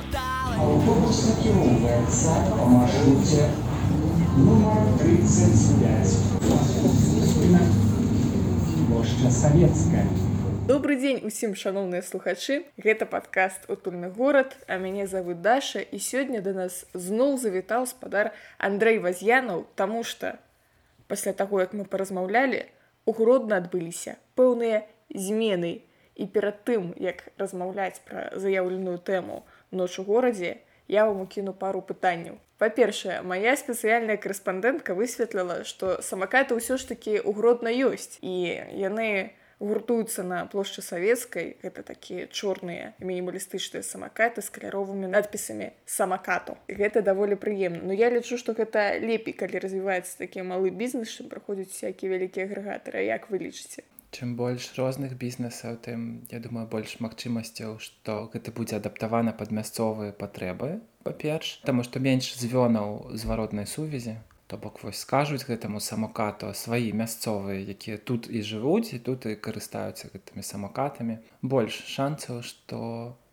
[0.00, 3.48] Автобус накіроўваецца па маршруце
[4.40, 6.14] нумар 35.
[8.88, 10.06] Плошча савецкая.
[10.70, 12.64] Добры дзень усім шаноўныя слухачы.
[12.80, 18.32] Гэта падкаст утульны горад, а мяне завы Даша і сёння да нас зноў завітаў спадар
[18.56, 20.40] Андрэй Ваз'янаў, таму што
[21.12, 22.64] пасля таго, як мы паразмаўлялі,
[23.04, 25.84] у гродна адбыліся пэўныя змены.
[26.16, 30.58] І перад тым, як размаўляць пра заяўленую тэму ноч у горадзе,
[30.88, 32.38] я вам укіну пару пытанняў.
[32.58, 38.34] Па-першае, моя спецыяльная карэспандэнтка высветліла, што самакаты ўсё ж такі ўгродна ёсць і
[38.76, 47.04] яны гуртуюцца на плошчы савецкай гэта такія чорныя мінімалістычныя самакаты з каляровымі надпісамі самакату гэта
[47.04, 51.76] даволі прыемна но я лічу што гэта лепей калі развіваецца такі малы бізнес чым праходзяць
[51.76, 57.78] всякие вялікія агрэгатары як вы лічыце чым больш розных бізнесаў тым я думаю больш магчымасцяў
[57.84, 64.16] што гэта будзе адаптавана пад мясцовыя патрэбы па-перш таму што менш звёнаў зваротнай сувязі
[64.50, 69.38] то бок вось скажуць гэтаму самокату свае мясцовыя якія тут і жывуць і тут і
[69.48, 72.80] карыстаюцца гэтымі самокатамі больш шанцаў што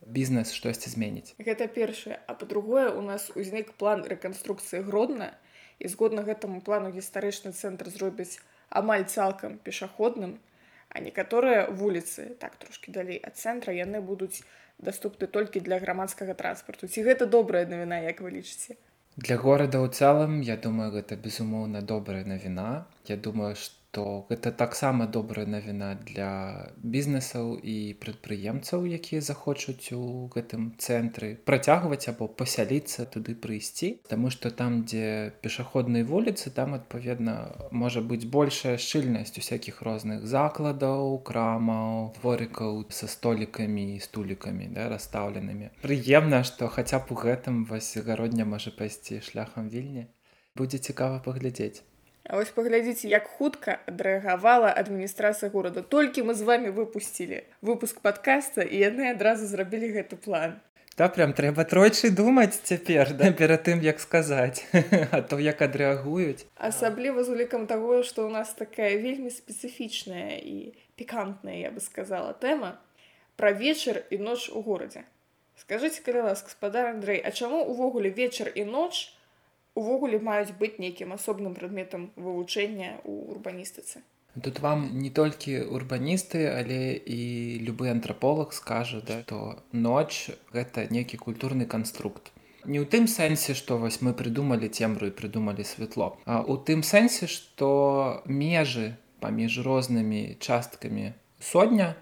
[0.07, 2.19] бізнес штосьці зменіць гэта першае.
[2.27, 5.33] А па-другое у нас узнік план рэканструкцыі гродна.
[5.79, 10.39] І згодна гэтаму плану гістарычны цэнтр зробіць амаль цалкам пешаходным
[10.97, 14.41] а некаторыя вуліцы так трошки далей ад цэнтра яны будуць
[14.81, 16.89] даступны толькі для грамадскага транспарту.
[16.89, 18.81] Ці гэта добрая навіна як вы лічыце?
[19.17, 22.89] Для горада ў цэлым я думаю гэта безумоўна добрая навіна.
[23.05, 26.31] Я думаю что то гэта таксама добрая навіна для
[26.83, 33.89] бізнесаў і прадпрыемцаў якія захочуць у гэтым цэнтры працягваць або пасяліцца туды прыйсці.
[34.11, 37.37] Таму што там дзе пешаходныя вуліцы там адпаведна
[37.71, 45.73] можа быць большая шчыльнасць усякіх розных закладаў крамаў дворыкаў са столікамі і стулікамі да, расстаўленымі.
[45.81, 50.07] Прыемна што хаця б у гэтым вось гародня можа пайсці шляхам вільні.
[50.57, 51.85] Будзе цікава паглядзець
[52.27, 55.81] А вось паглядзіце, як хутка адрэагавала адміністрацыя горада.
[55.81, 60.59] Толькі мы з вами выпусцілі выпуск падкаста і яны адразу зрабілі гэты план.
[60.97, 64.65] Да прям трэба тройчы думаць цяпер да перад тым як сказаць
[65.13, 70.73] а то як адрэагуюць асабліва з улікам таго што ў нас такая вельмі спецыфічная і
[70.97, 72.81] пікантная я бы сказала тэма
[73.37, 75.05] пра вечар і ноч у горадзе
[75.61, 79.13] скажитеце калі ласка спадар Андрэй а чаму увогуле вечар і ноч
[79.77, 84.01] увогуле маюць быць нейкім асобным прадметам вывучэння ў урбаністыцы.
[84.43, 91.17] Тут вам не толькі урбаністы, але і любы антраполог скажа, да, то ноч гэта нейкі
[91.17, 92.33] культурны канструкт.
[92.65, 96.17] Не ў тым сэнсе, што вось мы прыдумалі цемру і прыдумалі святло.
[96.25, 101.95] А ў тым сэнсе, што межы паміж рознымі часткамі сотня,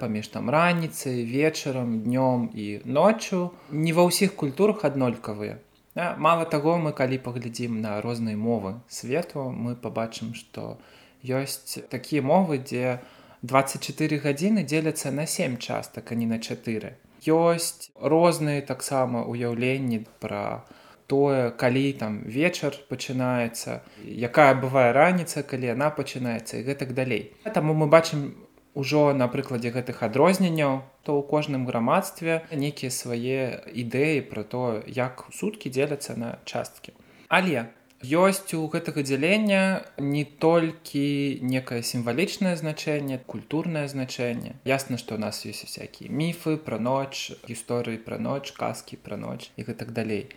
[0.00, 5.60] паміж там раніцай, вечарам, днём і ноччу не ва ўсіх культурах аднолькавыя.
[5.94, 10.78] Мала таго, мы калі паглядзім на розныя мовы свету, мы пабачым, што
[11.20, 13.04] ёсць такія мовы, дзе
[13.42, 16.96] 24 гадзіны дзеляцца на 7 частак, а не на 4.
[17.28, 20.64] Ёсць розныя таксама ўяўленні пра
[21.12, 27.36] тое, калі там вечар пачынаецца, якая бывае раніца, калі яна пачынаецца і гэтак далей.
[27.52, 28.32] Таму мы бачым
[28.74, 35.28] ужо на прыкладзе гэтых адрозненняў то ў кожным грамадстве нейкія свае ідэі пра то як
[35.32, 36.96] суткі дзеляцца на часткі.
[37.28, 37.68] Але
[38.02, 44.56] ёсць у гэтага дзялення не толькі некае сімвалічнае значэнне культурнае значэнне.
[44.64, 49.52] Ясна што у нас ёсць усякія міфы пра ноч гісторыі пра ноч казкі пра ноч
[49.56, 50.32] і гэтак далей.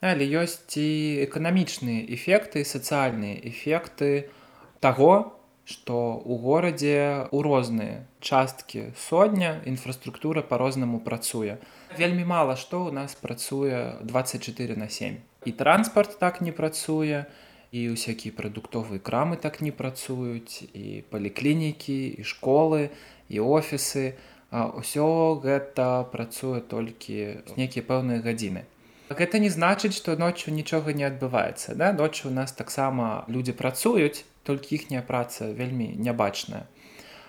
[0.00, 4.30] Але ёсць і эканамічныя эфекты сацыяльныя эфекты
[4.78, 5.37] таго
[5.68, 11.60] што ў горадзе ў розныя часткі сотня інфраструктура по-рознаму працуе.
[12.00, 15.20] Вельмі мала што ў нас працуе 24 на 7.
[15.44, 17.28] І транспарт так не працуе,
[17.68, 22.88] і ўсякія прадуктовыя крамы так не працуюць, і паліклінікі, і школы,
[23.28, 24.16] і офісы.
[24.48, 28.64] Усё гэта працуе толькі нейкія пэўныя гадзіны.
[29.12, 31.76] Гэта не значыць, што ноччу нічога не адбываецца.
[31.76, 31.92] Да?
[31.92, 36.64] Ноччу у нас таксама людзі працуюць, толькі іхняя праца вельмі нябачная.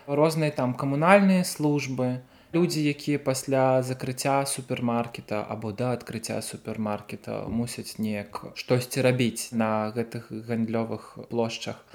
[0.08, 2.24] Розныя там камунальныя службы,
[2.54, 10.32] людзі, якія пасля закрыцця супермаркета або да адкрыцця супермаркета мусяць неяк штосьці рабіць на гэтых
[10.32, 11.86] гандлёвых плошчах.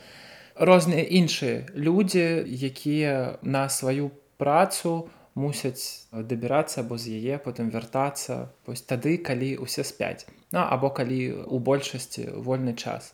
[0.55, 8.87] Розныя іншыя людзі, якія на сваю працу мусяць дабірацца або з яе потым вяртацца вось
[8.87, 13.11] тады, калі ўсе спяць, ну, або калі у большасці вольны час.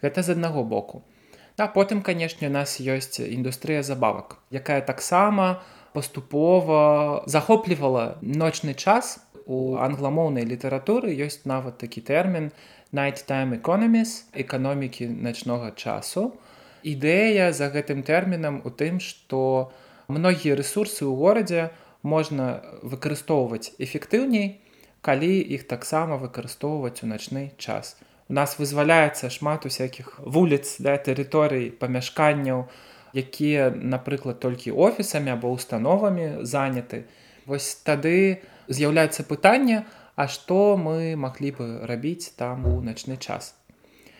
[0.00, 1.04] Гэта з аднаго боку.
[1.04, 1.17] А
[1.66, 5.58] потым, канешне, у нас ёсць індустрыя забавак, якая таксама
[5.92, 12.52] паступова захоплівала ночны час у англамоўнай літаратуры ёсць нават такі тэрмін
[12.92, 16.38] nighttime economies эканомікі начнога часу.
[16.86, 19.72] Ідэя за гэтым тэрмінам у тым, што
[20.06, 21.74] многія рэсурсы ў горадзе
[22.06, 24.62] можна выкарыстоўваць эфектыўней,
[25.02, 27.96] калі іх таксама выкарыстоўваць у начны час.
[28.28, 32.68] У нас вызваляецца шмат усякіх вуліц да тэрыторый памяшканняў,
[33.16, 37.08] якія, напрыклад, толькі офісамі або установамі заняты.
[37.48, 43.54] Вось тады з'яўляецца пытанне, а што мы маглі бы рабіць там у начны час.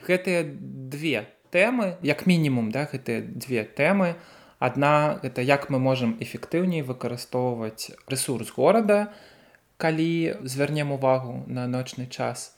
[0.08, 4.16] Гэтыя две тэмы, як мінімум да, гэтыя две тэмы.
[4.58, 9.12] Адна гэта як мы можам эфектыўней выкарыстоўваць рэсурс горада,
[9.76, 12.57] калі звярнем увагу на ночны час.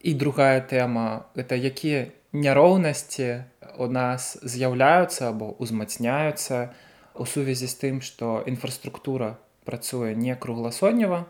[0.00, 3.44] І другая тэма гэта якія няроўнасці
[3.78, 6.72] у нас з'яўляюцца або ўзмацняюцца
[7.16, 11.26] у сувязі з тым, што інфраструктура працуе не кругласоннева.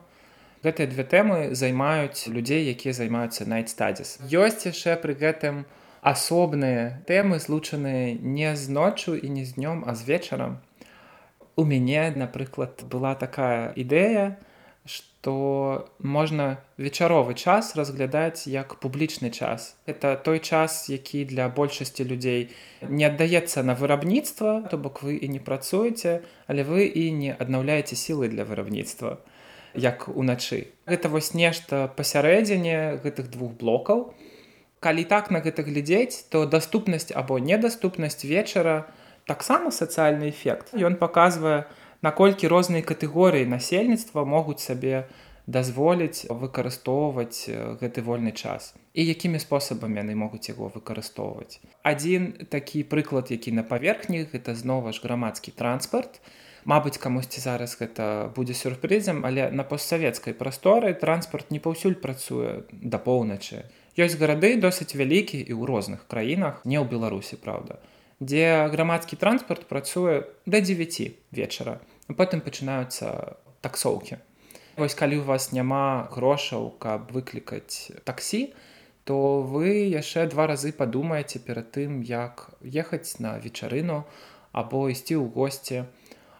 [0.66, 4.18] Гэтыя две тэмы займаюць людзей, якія займаюцца найтстадзіс.
[4.26, 5.62] Ёсць яшчэ пры гэтым
[6.02, 10.58] асобныя тэмы злучаныя не з ноччу і не з днём, а з вечарам.
[11.56, 14.36] У мяне, напрыклад, была такая ідэя,
[15.26, 19.74] што можна вечаровы час разглядаць як публічны час.
[19.84, 25.26] Это той час, які для большасці людзей не аддаецца на вырабніцтва, то бок вы і
[25.26, 29.18] не працуеце, але вы і не аднаўляеце сілы для вырабніцтва
[29.74, 30.70] як уначы.
[30.86, 34.14] Гэта вось нешта пасярэдзіне гэтых двух блокаў.
[34.78, 38.86] Калі так на гэта глядзець, то даступнасць або недаступнасць вечара
[39.26, 40.70] таксама сацыяльны эфект.
[40.70, 41.66] Ён паказвае,
[42.06, 45.06] наколькі розныя катэгорыі насельніцтва могуць сабе
[45.46, 47.50] дазволіць выкарыстоўваць
[47.82, 51.62] гэты вольны час і якімі спосабамі яны могуць яго выкарыстоўваць.
[51.82, 56.18] Адзін такі прыклад, які на паверхні гэта знова ж грамадскі транспарт.
[56.66, 62.98] Мабыць, камусьці зараз гэта будзе сюрпрызам, але на постсавецкай прасторы транспарт не паўсюль працуе да
[62.98, 63.70] поўначы.
[63.94, 67.78] Ёсць гарады досыць вялікі і ў розных краінах, не ў Беларусі, праўда
[68.20, 71.80] дзе грамадскі транспарт працуе да 9 вечара
[72.14, 73.36] потым пачынаюцца
[73.66, 74.22] таксоўкі.
[74.76, 78.52] Вось калі у вас няма грошаў каб выклікаць таксі
[79.06, 84.02] то вы яшчэ два разы падумаеце перад тым як ехаць на вечарыну
[84.50, 85.78] або ісці ў госці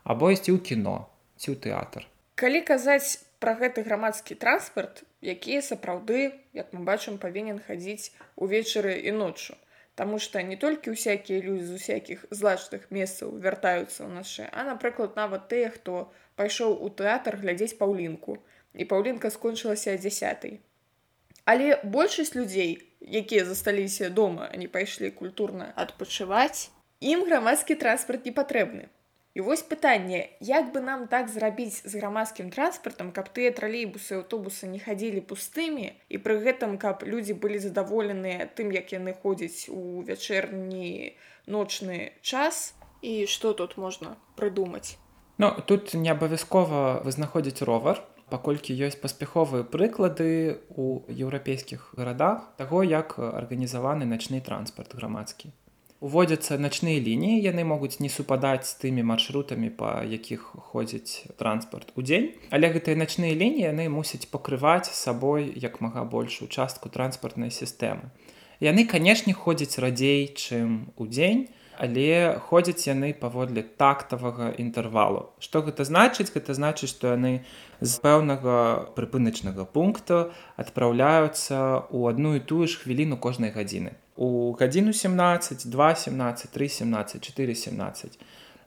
[0.02, 0.96] або ісці ў кіно
[1.38, 2.02] ці ў тэатр.
[2.34, 9.14] Калі казаць пра гэты грамадскі транспарт які сапраўды як мы бачым павінен хадзіць увечары і
[9.14, 9.54] ноччу
[9.96, 15.16] Таму што не толькі ўсякія людзі з усякіх злачных месцаў вяртаюцца ў нашы, а напрыклад,
[15.16, 18.36] нават тыя, хто пайшоў у тэатр глядзець паўлінку
[18.76, 20.60] і паўлінка скончылася дзясятай.
[21.48, 26.68] Але большасць людзей, якія засталіся дома, не пайшлі культурна адпачываць,
[27.00, 28.92] ім грамадскі транспарт не патрэбны.
[29.36, 34.64] І вось пытанне, як бы нам так зрабіць з грамадскім транспартам, каб тыя тралейбусы аўтобусы
[34.64, 40.00] не хадзілі пустымі і пры гэтым каб людзі былі задаволеныя тым, як яны ходзяць у
[40.08, 42.72] вячэрні ночны час?
[43.04, 44.96] І што тут можна прыдумаць.
[45.36, 48.00] Ну тут не абавязкова вызнаходзіць ровар,
[48.32, 55.52] паколькі ёсць паспяховыя прыклады ў еўрапейскіх гарадах таго, як арганізаваны начны транспарт грамадскі
[56.00, 62.04] уводзяцца начныя лініі яны могуць не супадаць з тымі маршрутамі па якіх ходзіць транспарт у
[62.04, 62.36] дзень.
[62.52, 68.12] Але гэтыя начныя лініі яны мусяць пакрываць сабой як мага большую частку транспартнай сістэмы.
[68.60, 75.32] Яны канешне ходзяць радзей чым удзень але ходзяць яны паводле тактавага інтэрвалу.
[75.40, 76.32] Што гэта значыць?
[76.32, 77.44] Гэта значыць што яны
[77.80, 84.92] з пэўнага прыпыначнага пункту адпраўляюцца ў адну і тую ж хвіліну кожнай гадзіны у гадзіну
[84.92, 88.18] 17 2 17 3 17 4 17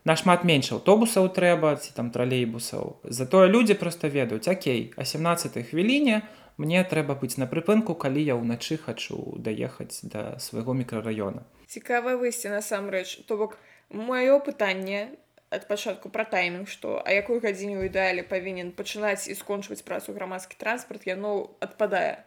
[0.06, 3.04] нашмат менш аўтобусаў трэба ці там тралейбусаў.
[3.04, 6.22] Затое людзі просто ведаюць Окей а 17 хвіліне
[6.58, 12.50] мне трэба быць на прыпынку калі я ўначы хачу даехаць да свайго мікрараёна цікавае выйсце
[12.50, 13.26] насамрэч.
[13.30, 13.58] То бок
[13.90, 15.14] маё пытанне
[15.50, 20.14] ад пачатку пра таймінг што а якой гадзіне ў ідэале павінен пачынаць і скончваць працу
[20.14, 21.06] грамадскі транспарт?
[21.06, 22.26] Яно адпадае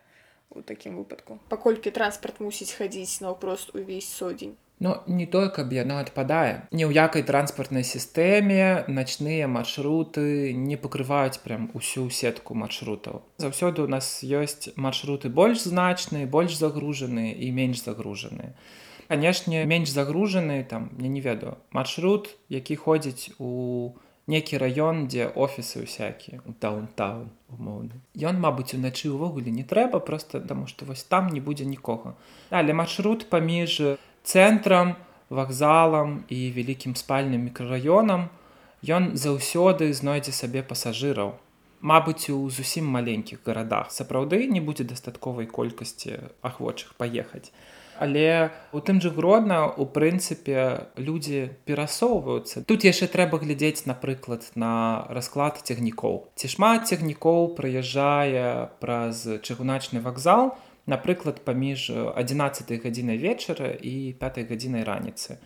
[0.57, 6.01] у такім выпадку паколькі транспарт мусіць хадзіць наўпрост увесь содзень Ну не тое каб яно
[6.03, 13.87] адпадае ні ў якай транспартнай сістэме начныя маршруты не пакрываюць прям усю сетку маршрутаў заўсёды
[13.87, 18.59] у нас ёсць маршруты больш значныя больш загружаныя і менш загружаныя
[19.07, 23.95] канешне менш загружаны там я не ведаю маршрут які ходзіць у
[24.27, 27.99] некі раён дзе офісы ўсякія даунтаун умоўны
[28.31, 32.15] ён мабыць уначы ўвогуле не трэба просто таму што вось там не будзе нікога.
[32.51, 34.95] Але маршрут паміж цэнтрам
[35.31, 38.29] вакзалам і вялікім спальным мікрараёнам
[38.87, 41.39] ён заўсёды знойдзе сабе пасажыраў.
[41.83, 43.91] Мабыць, у зусім маленькіх гарадах.
[43.91, 47.51] Сапраўды не будзе дастатковай колькасці ахвочых паехаць.
[47.99, 52.65] Але у тым жа гродна у прынцыпе людзі перасоўваюцца.
[52.65, 56.33] Тут яшчэ трэба глядзець, напрыклад, на расклад цягнікоў.
[56.35, 60.57] Ці шмат цягнікоў прыязджае праз чыгуначны вакзал,
[60.87, 65.39] напрыклад, паміж 11 гадзінай вечара і 5 гадзінай раніцы.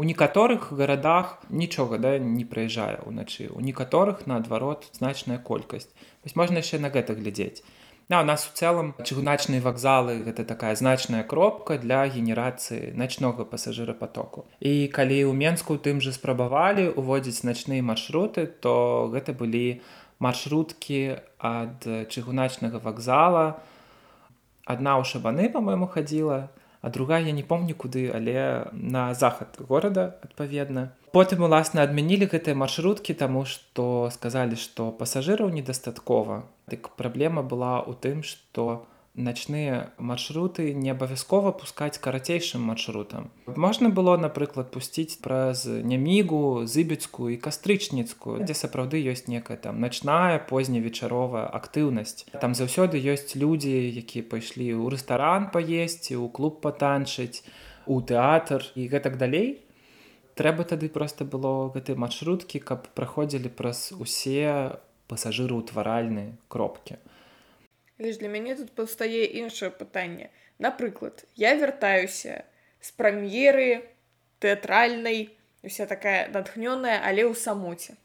[0.00, 3.52] У некаторых гарадах нічога да, не прыязджае ўначы.
[3.52, 5.92] У некаторых, наадварот, значная колькасць.
[6.24, 7.60] Вось можна яшчэ на гэта глядзець.
[8.12, 14.44] Да, у нас у цэлым чыгуначныя вакзалы гэта такая значная кропка для генерацыі начнога пасажырапатоку.
[14.60, 19.80] І калі ў Менску тым жа спрабавалі уводзіць начныя маршруты, то гэта былі
[20.20, 23.64] маршруткі ад чыгуначнага вакзала.
[24.68, 26.52] Адна ў шабаны, па-мойму, хадзіла,
[26.82, 32.58] а другая я не помню куды але на захад горада адпаведна потым уласна адмянілі гэтыя
[32.58, 36.42] маршруткі таму што сказалі што пасажыраў недастаткова
[36.72, 43.30] дык праблема была ў тым што начныя маршруты не абавязкова пускаць карацейшым маршрутам.
[43.46, 50.38] Можна было, напрыклад, пусціць праз нямігу, зыбецкую і кастрычніцкую, дзе сапраўды ёсць некая там начная
[50.38, 52.24] позневечаровая актыўнасць.
[52.40, 57.44] Там заўсёды ёсць людзі, якія пайшлі ў рэстаран паесці, у клуб патанчыць,
[57.84, 59.60] у тэатр і гэтак далей.
[60.34, 64.80] Трэба тады проста было гэтай маршруткі, каб праходзілі праз усе
[65.12, 66.96] пасажыраўтваральныя кропкі.
[67.98, 70.30] Лишь для мяне тут паўстае іншае пытанне.
[70.58, 72.44] Напрыклад, я вяртаюся
[72.80, 73.84] з прэм'еры
[74.40, 78.00] тэатральнай, уся такая натхнёная, але ў самоце.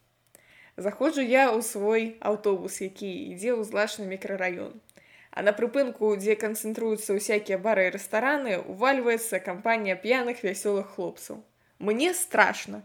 [0.78, 4.76] Заходжу я ў свой аўтобус, які ідзе ў злачны мікрараён.
[5.32, 11.42] А на прыпынку, дзе канцэнтруюцца ўсякія бары і рэстараны, увальваецца кампанія п'яных вясёлых хлопцаў.
[11.80, 12.84] Мне страшна.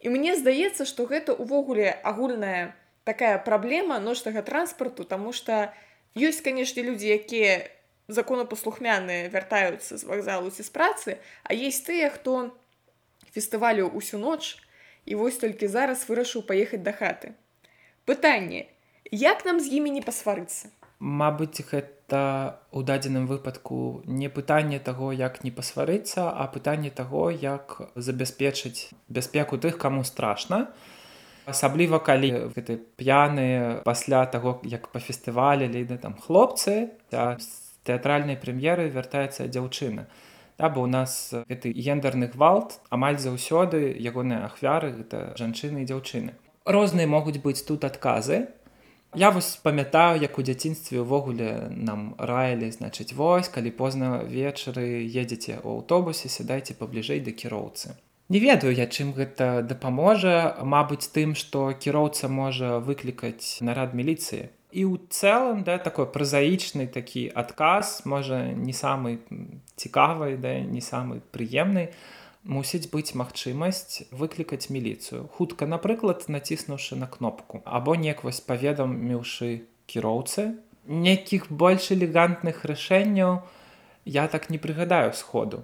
[0.00, 2.74] І мне здаецца, што гэта ўвогуле агульная
[3.04, 5.70] такая праблема ночнага транспарту, таму што,
[6.14, 7.70] ёсць канешне людзі якія
[8.08, 11.10] законапаслухмяныя вяртаюцца з вакзалу ці з працы
[11.44, 12.52] а есть тыя хто
[13.32, 14.58] фестывалю ўсю ноч
[15.06, 17.32] і вось толькі зараз вырашыў паехаць да хаты
[18.04, 18.68] пытанне
[19.10, 20.68] як нам з імі не пасварыцца
[21.02, 27.80] Мабыць гэта у дадзеным выпадку не пытанне таго як не пасварыцца а пытанне таго як
[27.96, 30.68] забяспечыць бяспеку тых каму страшна.
[31.46, 37.48] Асабліва калі гэты п'яныя пасля таго як па фестывалі ліды там хлопцы з
[37.82, 40.06] тэатральнай прэм'еры вяртаецца дзяўчына.
[40.58, 46.38] Да, бо у нас гэты гендерны гвалт амаль заўсёды ягоныя ахвяры гэта жанчыны і дзяўчыны.
[46.64, 48.46] Розныя могуць быць тут адказы
[49.14, 55.60] я вось памятаю як у дзяцінстве ўвогуле нам раілі значыць вось калі позна вечары едзеце
[55.60, 57.96] ў аўтобусе сядайце пабліжэй да кіроўцы.
[58.32, 64.48] Не ведаю я чым гэта дапаможа Мабыць тым што кіроўца можа выклікаць нарад міліцыі.
[64.72, 69.20] І ў цэлым да такой празаічны такі адказ можа не самы
[69.76, 71.92] цікавай да не самы прыемны
[72.44, 75.28] мусіць быць магчымасць выклікаць міліцыю.
[75.36, 77.62] Хутка напрыклад націснуўшы на кнопку.
[77.64, 80.52] Або неяк вось паведаміўшы кіроўцы
[80.86, 83.42] нейкіх больш элегантных рашэнняў
[84.04, 85.62] я так не прыгадаю сходу.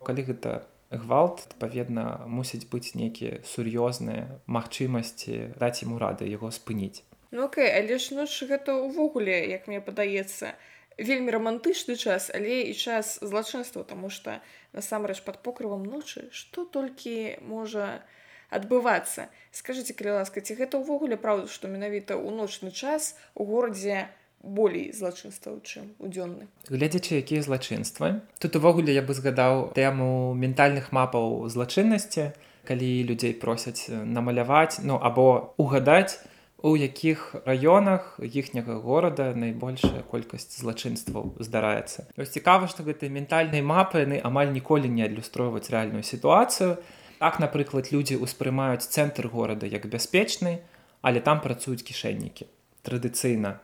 [0.00, 7.04] Калі гэта гвалт адпаведна мусіць быць нейкія сур'ёзныя магчымасці даць ему рады яго спыніць.
[7.30, 10.54] Ну окей але ж ноч гэта ўвогуле як мне падаецца
[10.98, 14.40] вельмі романтычны час але і час злачынства тому что
[14.72, 18.02] насамрэч под покрывам ночы что толькі можа
[18.50, 19.28] адбывацца.
[19.50, 24.08] Скажите калі ласка ці гэта ўвогуле праўда што менавіта ў ночны час у горадзе
[24.40, 26.46] болей злачынстваў чым у дзённы?
[26.70, 32.32] Гледзячы якія злачынствы тут увогуле я бы згадаў тэму ментальных мапаў злачыннасці
[32.66, 36.22] калі людзей просяць намаляваць ну або угадаць
[36.66, 42.10] у якіх раёнах іхняга горада найбольшая колькасць злачынстваў здараецца.
[42.18, 46.82] Ось цікава што гэтыя ментальныя мапы яны амаль ніколі не адлюстроўваць рэальную сітуацыю.
[47.22, 50.58] Так напрыклад людзі ўспрымаюць цэнтр горада як бяспечны
[51.06, 52.50] але там працуюць кішэннікі
[52.82, 53.62] традыцыйна.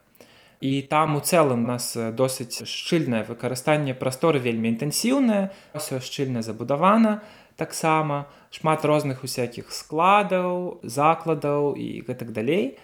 [0.62, 7.18] І там у цэлым нас досыць шчыльнае выкарыстанне прасторы вельмі інтэнсіўнае ўсё шчыльна забудавана
[7.58, 12.78] таксама шмат розных усякіх складаў закладаў і гэтак далей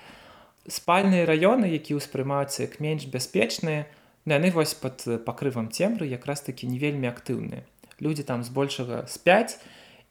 [0.68, 3.88] спальныя раёны які ўспрымаюцца як менш бяспечныя
[4.28, 7.64] ну, яны вось под пакрывам цемры якраз такі не вельмі актыўныя.
[8.00, 9.56] Людзі там збольшага спяць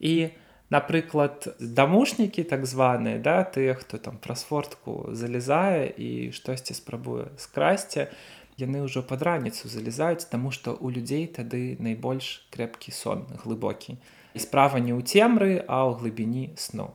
[0.02, 0.34] і
[0.70, 8.10] напрыклад дамушнікі так званыя да тыя хто там праз фортку залезае і штосьці спрабуе скрасці
[8.58, 14.02] яны ўжо пад раніцу залезаюць таму што у людзей тады найбольш крэпкі сон глыбокі.
[14.34, 16.92] І справа не ў цемры а ў глыбіні сну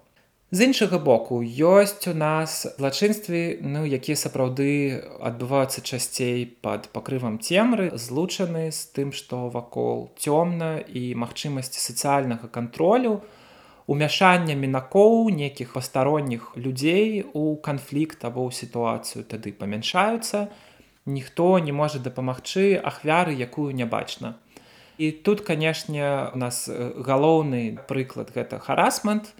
[0.52, 7.88] з іншага боку ёсць у нас злачынствы ну якія сапраўды адбываюцца часцей под пакрывам цемры
[7.96, 13.22] злучаны з тым што вакол цёмна і магчымасці сацыяльнага кантролю
[13.86, 20.48] умяшання мінакоў нейкіх пастаронніх людзей у канфлікт або ў сітуацыю тады памяншаюцца.
[21.06, 24.36] Ніхто не можа дапамагчы ахвяры якую не бачна.
[24.98, 29.32] І тут канешне у нас галоўны прыклад гэта харасмент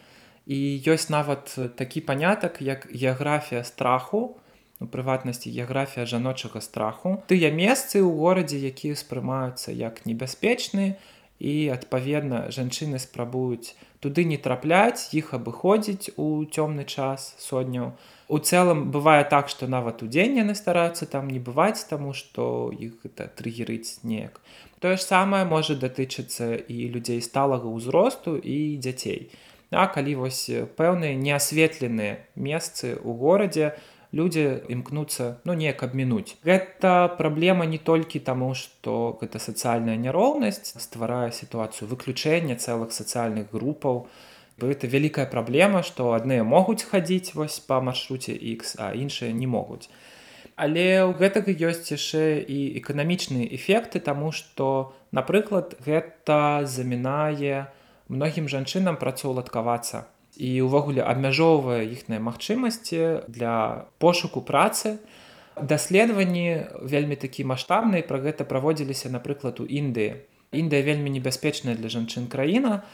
[0.47, 4.37] і ёсць нават такі панятак як геаграфія страху
[4.83, 7.23] у прыватнасці геаграфія жаночага страху.
[7.31, 10.99] Тыя месцы ў горадзе якія ўспрымаюцца як небяспечны
[11.39, 17.95] і адпаведна жанчыны спрабуюць туды не трапляць іх абыходзіць у цёмны час сотняў.
[18.27, 22.99] У цэлым бывае так што нават удзень яны стараюцца там не бываць таму што іх
[23.07, 24.43] гэта трыгерыць неяк.
[24.83, 29.31] Тое ж самае можа датычыцца і людзей сталага ўзросту і дзяцей
[29.73, 30.45] А калі вось
[30.77, 33.73] пэўныя неасветленыя месцы ў горадзе
[34.13, 36.37] людзі імкнуцца ну неяк абмінуць.
[36.45, 44.07] Гэта праблема не толькі таму, што гэта сацыяльная няроўнасць стварае сітуацыю выключэння цэлых сацыяльных групаў.
[44.61, 49.89] Гэта вялікая праблема, што адныя могуць хадзіць вось па маршруце X, а іншыя не могуць.
[50.61, 57.73] Але ў гэтага ёсць яшчэ і эканамічныя эфекты, таму што, напрыклад, гэта замінае,
[58.13, 60.05] многім жанчынам працаўладкавацца
[60.37, 65.01] і ўвогуле абмяжоўвае іхныя магчымасці для пошуку працы.
[65.57, 70.25] Даследаванні вельмі такі маштабныя пра гэта праводзіліся напрыклад у Індыі.
[70.53, 72.85] Індыя вельмі небяспечная для жанчын краіна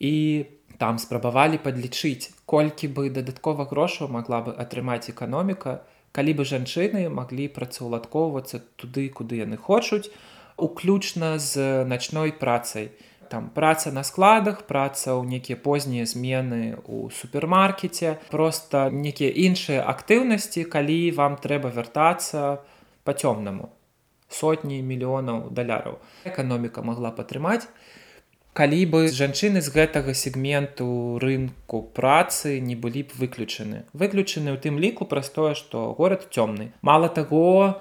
[0.00, 0.46] і
[0.78, 5.82] там спрабавалі падлічыць, колькі бы дадаткова грошаў магла бы атрымаць эканоміка,
[6.12, 10.08] калі бы жанчыны маглі працаўладкоўвацца туды, куды яны хочуць,
[10.56, 12.92] уключна з начной працай
[13.30, 20.64] там праца на складах праца ў нейкія познія змены у супермаркеце просто нейкія іншыя актыўнасці
[20.64, 22.64] калі вам трэба вяртацца
[23.04, 23.72] по цёмнаму
[24.28, 26.00] сотні мільёнаў даляраў.
[26.28, 27.64] Эканоміка могла падтрымаць
[28.58, 33.84] калі бы жанчыны з гэтага сегменту рынку працы не былі б выключаны.
[33.94, 36.74] Выключаны ў тым ліку праз тое што горад цёмны.
[36.82, 37.78] Мало таго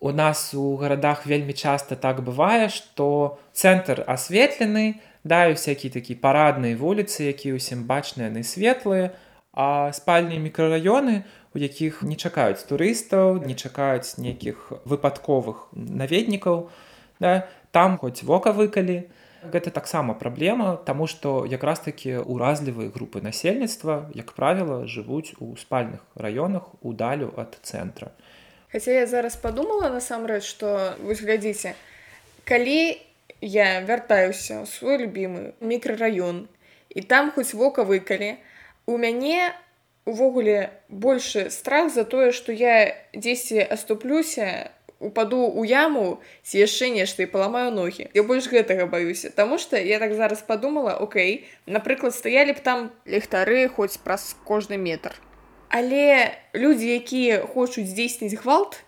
[0.00, 6.76] у нас у гарадах вельмі часта так бывае што цэнтр асветлены да всякие такі парадныя
[6.76, 9.12] вуліцы якія ўсім бачныя яны светлыя
[9.56, 16.68] а спальні мікрараёны у якіх не чакаюць турыстаў не чакаюць нейкіх выпадковых наведнікаў
[17.20, 19.08] да, там хоць вока выкалі.
[19.46, 26.02] Гэта таксама праблема таму што якраз такі уразлівыя групы насельніцтва як правіла жывуць у спальных
[26.16, 28.10] раёнах удалю ад цэнтра
[28.72, 31.74] Хаця я зараз падумала насамрэч, што вось глядзіце,
[32.44, 32.98] калі
[33.40, 36.46] я вяртаюся ў свой любімы мікрараён
[36.90, 38.36] і там хоць вока выкалі,
[38.86, 39.52] у мяне
[40.06, 47.26] увогуле большы страх за тое, што я дзесьці аступлюся, упаду ў яму ці яшчэ нешта
[47.26, 48.08] і паламаю ногі.
[48.14, 52.90] Я больш гэтага баюся, Таму што я так зараз падумала, Окей, напрыклад, стаялі б там
[53.04, 55.12] ліхтары хоць праз кожны метр.
[55.68, 58.82] Але людзі, якія хочуць здзейсніць гвалт,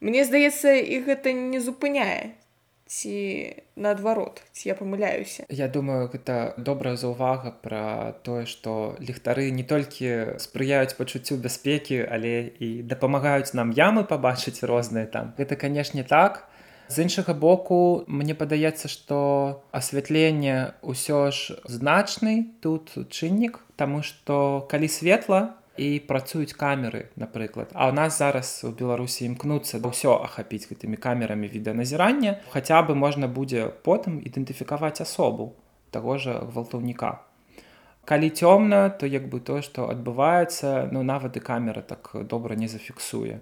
[0.00, 2.34] мне здаецца, іх гэта не зупыняе
[2.92, 3.16] ці
[3.76, 5.48] наадварот ці я памыляюся.
[5.48, 12.52] Я думаю гэта добрая заўвага пра тое што ліхтары не толькі спрыяюць пачуццю бяспекі але
[12.60, 15.32] і дапамагаюць нам ямы пабачыць розныя там.
[15.40, 16.44] Гэта канешне так.
[16.92, 24.92] З іншага боку мне падаецца што асвятленне ўсё ж значны тут чыннік Таму што калі
[24.92, 27.70] светла і працуюць камеры напрыклад.
[27.72, 32.44] А у нас зараз у беларусі імкнуцца ўсё ахапіць гэтымі камерамі відэаназірання.
[32.52, 35.56] Хаця бы можна будзе потым ідэнтыфікаваць асобу
[35.90, 37.20] таго жа гвалтаўніка.
[38.04, 42.68] Калі цёмна то як бы то што адбываецца ну нават і камера так добра не
[42.68, 43.40] зафіксуе.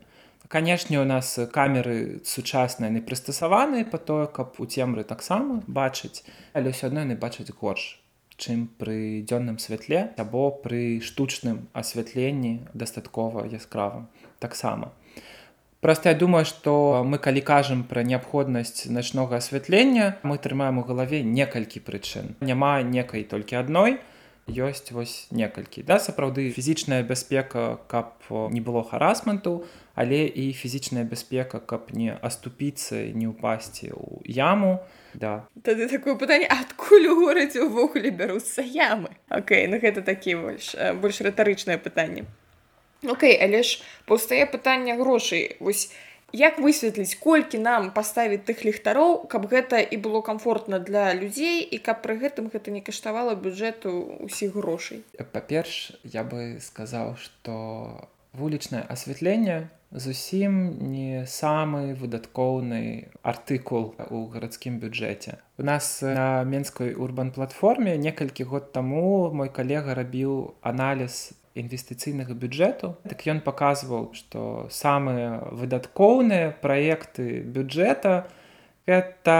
[0.48, 6.74] Канешне у нас камеры сучасныя не прыстасаваныя па тое каб у цемры таксама бачыць але
[6.74, 7.99] ўсё адно яны бачаць горш
[8.40, 14.09] чым пры дзённым святле або пры штучным асвятленні дастаткова яскравым
[14.40, 14.96] таксама.
[15.81, 21.22] Проста я думаю, што мы калі кажам пра неабходнасць начнога асвятлення, мы трымаем у галаве
[21.24, 22.37] некалькі прычын.
[22.44, 23.96] Няма некай толькі адной,
[24.50, 25.82] ёсць вось некалькі.
[25.86, 28.18] Да сапраўды фізічная бяспека, каб
[28.50, 34.82] не было харасменту, але і фізічная бяспека, каб не аступіцца, не ўпасці ў яму,
[35.14, 35.46] да.
[35.62, 39.14] Тады такое пытанне адкуль у горадзе ўвогуле бяруцца ямы?
[39.30, 42.26] Окей ну гэта такі больш больш рытарычнае пытанне.
[43.06, 45.56] Окей але ж паўстае пытанне грошай.
[45.60, 45.90] Вось
[46.32, 51.78] як высветліць колькі нам паставіць тых ліхтароў каб гэта і было комфортна для людзей і
[51.78, 55.02] каб пры гэтым гэта не каштавала бюджэту усіх грошай?
[55.32, 65.38] Па-перш я бы сказаў что вулічнае асвятленне зусім не самы выдаткоўны артыкул у гарадскім бюджэце.
[65.58, 72.94] У нас на менскай урбан платформе некалькі год таму мой калега рабіў аналіз інвестыцыйнага бюджэту
[73.08, 78.30] так ён паказваў што самыя выдаткоўныя праекты бюджэта
[78.86, 79.38] это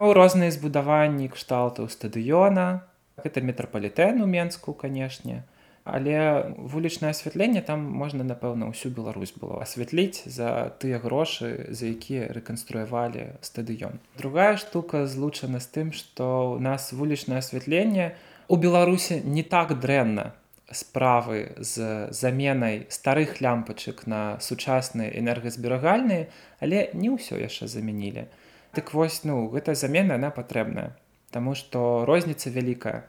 [0.00, 2.84] розныя збудаванні кшталтаў стадыёна
[3.20, 5.44] гэта метрапалітэн у менску канешне.
[5.84, 12.28] Але вулічнае асвятленне там можна напэўна ўсю Беларусь было асвятліць за тыя грошы за якія
[12.36, 13.96] рэканструявалі стадыён.
[14.16, 18.12] Другая штука злучана з тым што у нас вулічнае асвятленне
[18.48, 20.36] у беларусі не так дрэнна
[20.72, 26.28] справы з заменай старых лямпачак на сучасныя энергазберагальныя,
[26.60, 28.26] але не ўсё яшчэ замянілі.
[28.74, 30.94] Дык вось ну гэта замена она патрэбная,
[31.30, 33.06] Таму што розніца вялікая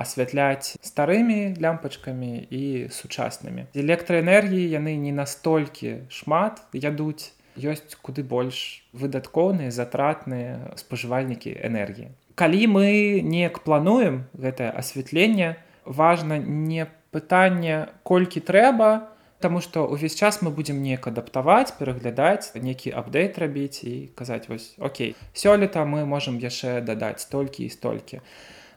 [0.00, 2.62] асвятляць старымі лямпачкамі і
[2.94, 3.66] сучаснымі.
[3.74, 12.14] Электраэнергіі яны не настолькі шмат ядуць, ёсць куды больш выдаткоўныя затратныя спажывальнікі энергіі.
[12.38, 20.44] Калі мы неяк плануем гэтае асвятленне, важна не пытанне колькі трэба Таму што ўвесь час
[20.44, 26.36] мы будзем неяк адаптаваць пераглядаць нейкі апдейт рабіць і казаць вось Окей сёлета мы можемм
[26.36, 28.20] яшчэ дадаць столькі і столькі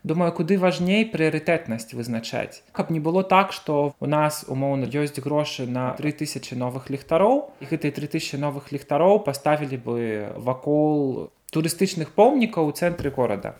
[0.04, 2.64] думаю куды важней прыярытэтнасць вызначаць.
[2.72, 7.66] Каб не было так што у нас умоўна ёсць грошы на 3000 новых ліхтароў і
[7.72, 10.00] гэтыя 3000 новых ліхтароў паставілі бы
[10.36, 13.56] вакол турыстычных помнікаў у цэнтры горада.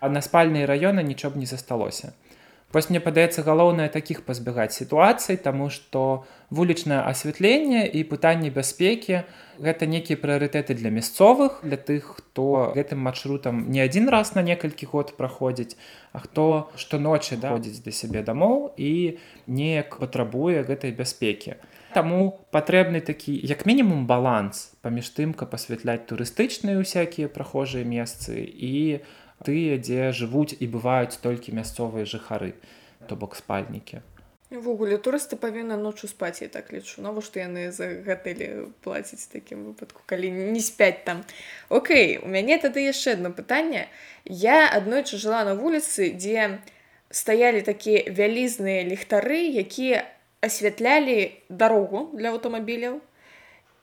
[0.00, 2.14] А на спальныя раёны нічого б не засталося
[2.68, 9.22] Вось мне падаецца галоўнае такіх пазбягаць сітуацый, таму што вулічнае асвятленне і пытанне бяспекі
[9.56, 14.84] гэта нейкія прыярытэты для мясцовых, для тых, хто гэтым маршрутам не адзін раз на некалькі
[14.84, 15.80] год праходзіць,
[16.12, 19.16] а хто штоночы даводзіць да сябе дамоў і
[19.48, 21.56] неяк патрабуе гэтай бяспекі.
[21.96, 29.00] Таму патрэбны такі як мінімум баланс паміж тым, каб асвятляць турыстычныя ўсякія прахожыя месцы і
[29.44, 32.54] тыя дзе жывуць і бываюць толькі мясцовыя жыхары
[33.08, 34.02] то бок спальнікі.
[34.48, 37.02] Увогуле турысты павінны ночу спаць я так лічу.
[37.04, 41.20] Навошта яны за гатэлі плаціць такім выпадку калі не спяць там?
[41.68, 43.88] Окей у мяне тады яшчэ одно пытанне.
[44.24, 46.64] Я аднойчы жыла на вуліцы дзе
[47.10, 50.08] стаялі такія вялізныя ліхтары якія
[50.40, 53.04] асвятлялі дарогу для аўтамабіляў.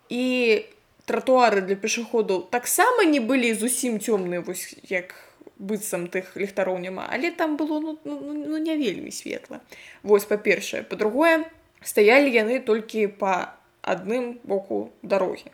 [0.09, 0.65] І
[1.05, 5.13] тротуары для пешаходаў таксама не былі зусім цёмныя вось як
[5.57, 7.07] быццам тых ліхтароў няма.
[7.11, 9.61] Але там было ну, ну, ну, ну не вельмі светла.
[10.03, 10.83] Вось па-першае.
[10.83, 11.45] Па-другое
[11.83, 15.51] стаялі яны толькі па адным боку дарогі.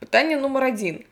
[0.00, 1.04] Пытанне нумар адзін.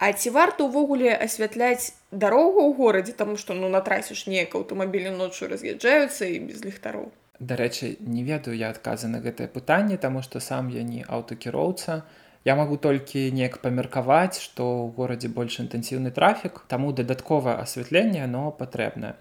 [0.00, 3.12] А ці варта ўвогуле асвятляць дарогу ў горадзе?
[3.12, 7.12] Таму што ну на трасе ж неяк аўтамабілі ноччу раз'язджаюцца і без ліхтароў.
[7.40, 12.02] Дарэчы не ведаю я адказы на гэтае пытанне таму што сам я не аўтакіроўца
[12.44, 18.48] Я магу толькі неяк памеркаваць, што ў горадзе больш інтэнсіўны трафік, таму дадатковае асвятленне оно
[18.48, 19.12] патрэбнае.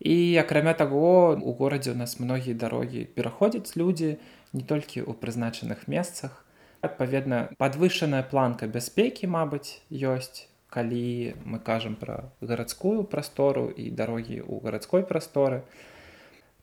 [0.00, 4.16] І акрамя таго у горадзе у нас многія дарогі пераходзяць людзі
[4.56, 6.48] не толькі ў прызначаных месцах.
[6.80, 14.64] Адпаведна, падвышаная планка бяспекі, мабыць, ёсць, калі мы кажам пра гарадскую прастору і дарогі ў
[14.64, 15.60] гарадской прасторы.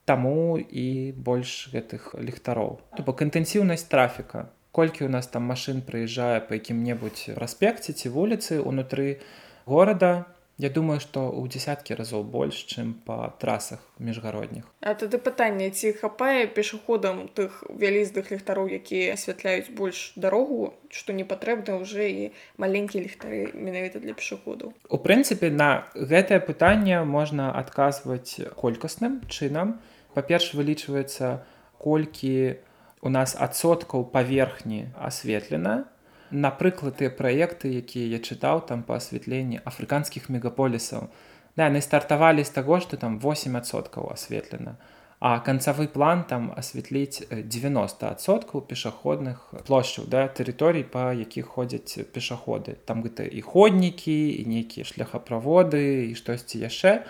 [0.10, 2.82] Таму і больш гэтых ліхтароў.
[2.98, 8.63] То бок інтэнсіўнасць трафіка колькі у нас там машин прыязджае па якім-небудзь праспекце ці вуліцы
[8.63, 9.20] унутры
[9.68, 10.12] горада
[10.60, 15.92] я думаю што ў десяткі разоў больш чым па трасах міжгародніх А тады пытанне ці
[16.00, 23.04] хапае пешаходам тых вялізных ліхтароў якія асвятляюць больш дарогу што не патрэбна ўжо і маленькія
[23.04, 29.76] ліхтары менавіта для пешаходаў У прынцыпе на гэтае пытанне можна адказваць колькасным чынам
[30.15, 31.36] па-перш вылічваецца
[31.84, 32.63] колькі
[33.02, 35.86] у нас адсоткаў паверхні асветлена.
[36.32, 41.10] Напрыклад, тыя праекты, якія я чытаў там па асвятленні афрыканскіх мегаполісаў.
[41.58, 44.78] Да, яны стартавалі з таго, што там 8соткаў асветлена.
[45.20, 52.78] А канцавы план там асветліць 90соткаў пешаходных плошчаў да тэрыторый, па якіх ходзяць пешаходы.
[52.86, 57.04] Там гэта і ходнікі, і нейкія шляхаправоды і штосьці яшчэ.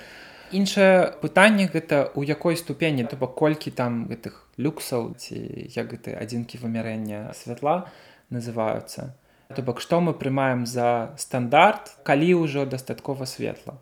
[0.52, 5.38] Іншае пытанне гэта ў якой ступені то бок колькі там гэтых люксаў ці
[5.76, 7.86] як гэты адзінкі вымярэння святла
[8.34, 9.14] называюцца.
[9.56, 13.78] То бок што мы прымаем за стандарт, калі ўжо дастаткова светла.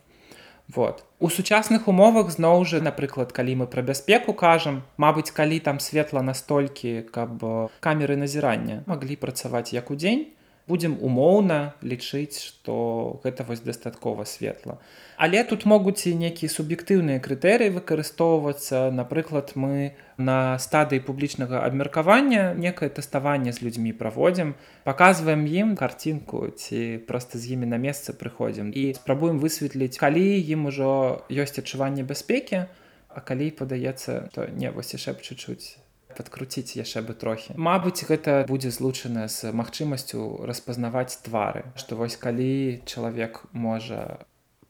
[0.68, 1.04] Вот.
[1.20, 6.20] У сучасных умовах зноў жа, напрыклад, калі мы пра бяспеку кажам, Мабыць, калі там светла
[6.20, 7.40] настолькі, каб
[7.80, 10.28] камеры назірання маглі працаваць як у дзень,
[10.68, 14.78] будзем умоўна лічыць што гэта вось дастаткова светла.
[15.18, 18.92] Але тут могуць і нейкія суб'ектыўныя крытэрыі выкарыстоўвацца.
[18.92, 24.54] Напрыклад мы на стадыі публічнага абмеркавання некае тэставанне з людзьмі праводзім
[24.84, 30.68] паказваем ім карцінку ці проста з імі на месцы прыходзім і спрабуем высветліць калі ім
[30.74, 32.66] ужо ёсць адчуванне бяспекі
[33.10, 35.78] а калі падаецца то не вось яшчэ б чуть-чуть
[36.18, 37.54] падкруціць яшчэ бы трохі.
[37.54, 41.70] Мабыць гэта будзе злучана з магчымасцю распазнаваць твары.
[41.78, 44.26] Што вось калі чалавек можа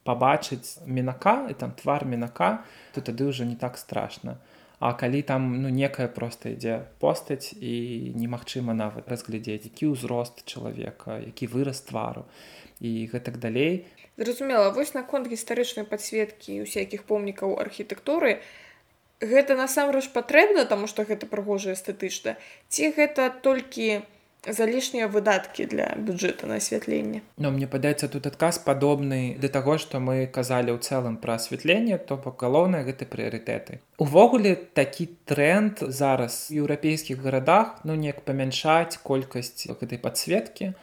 [0.08, 2.64] пабачыць мінака і там твар мінака
[2.96, 4.40] то тады ўжо не так страшна.
[4.80, 11.18] А калі там ну некая проста ідзе постаць і немагчыма нават разглядзець які ўзрост чалавека
[11.24, 12.24] які выраз твару
[12.80, 13.90] і гэтак далей.
[14.18, 18.40] Зразумела вось наконт гістарычнай падсветкі усякіх помнікаў архітэктуры
[19.22, 22.38] гэта насамрэч патрэбна таму што гэта прыгожа эстэтычна
[22.70, 24.06] ці гэта толькі
[24.48, 27.22] залішнія выдаткі для бюджэта на асвятленне?
[27.38, 31.98] Но мне падаецца тут адказ падобны да таго што мы казалі ў цэлым пра асвятленне
[31.98, 33.82] то бок галоўнае гэта прыярытэты.
[33.98, 40.74] Увогуле такі тренд зараз еўрапейскіх гарадах ну неяк памяншаць колькасць гэтай падсветкі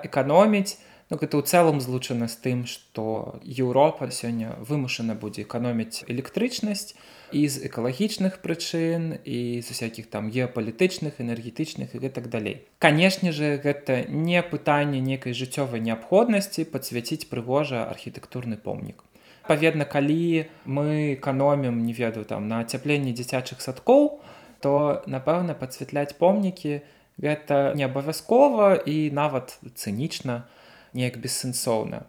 [0.00, 0.78] эканоміць
[1.10, 6.94] ну гэта ў цэлым злучана з тым што еўропа сёння вымушана будзе эканоміць электрычнасць
[7.34, 12.62] і з экалагічных прычын і з усякіх там геапалітычных энергетычных і гэтак далей.
[12.78, 19.02] Канешне же гэта не пытанне некай жыццёвай неабходнасці падсвяціць прыгожа архітэктурны помнік.
[19.50, 24.22] Паведна калі мы эканомім не ведаю там на ацяпленні дзіцячых садкоў
[24.62, 26.86] то напэўна падсвятляць помнікі
[27.18, 30.46] гэта не абавязкова і нават цынічна
[30.94, 32.06] неяк бессэнсоўна.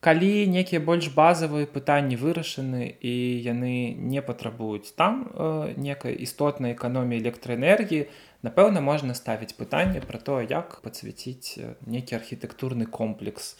[0.00, 7.18] Калі некія больш базавыя пытанні вырашаны і яны не патрабуюць там э, некай істотнай эканоміі
[7.18, 8.06] электраэнергіі
[8.46, 13.58] напэўна можна ставіць пытанне пра то як пацвяціць некі архітэктурны комплекс.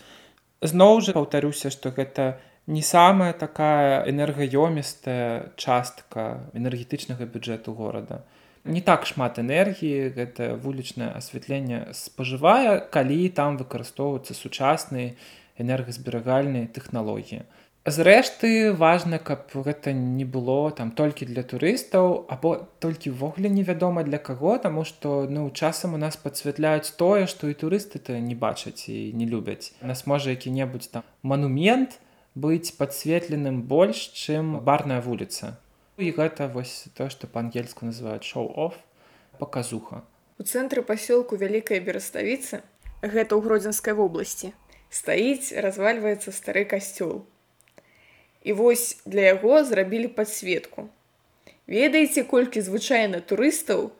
[0.62, 2.38] Зноў жа паўтаруся што гэта
[2.70, 8.22] не самая такая энергаёмістая частка энергетычнага бюджэту горада
[8.68, 15.16] не так шмат энергіі гэта вулічнае асвятленне спажывае калі там выкарыстоўваюцца сучасныя
[15.59, 17.42] энергазберагальныя тэхналогіі.
[17.88, 24.18] Зрэшты важна, каб гэта не было там толькі для турыстаў або толькі ўвогуле невядома для
[24.18, 28.92] каго, таму што ну часам у нас падсвятляюць тое, што і турысты то не бачаць
[28.92, 29.72] і не любяць.
[29.81, 31.96] нас можа які-небудзь там манумент
[32.35, 35.57] быць падсветленым больш, чым барная вуліца.
[35.98, 38.76] І гэта вось то, што па-ангельску называюць шоу-оф
[39.38, 40.04] паказуха.
[40.38, 42.62] У цэнтры пасёлку вялікай бераставіцы
[43.02, 44.52] гэта ў гродзенскай вобласці
[44.94, 47.26] стаіць развальваецца стары касцёл
[48.46, 50.87] і вось для яго зрабілі подсветку.
[51.66, 53.90] Ведаеце колькі звычайна турыстаў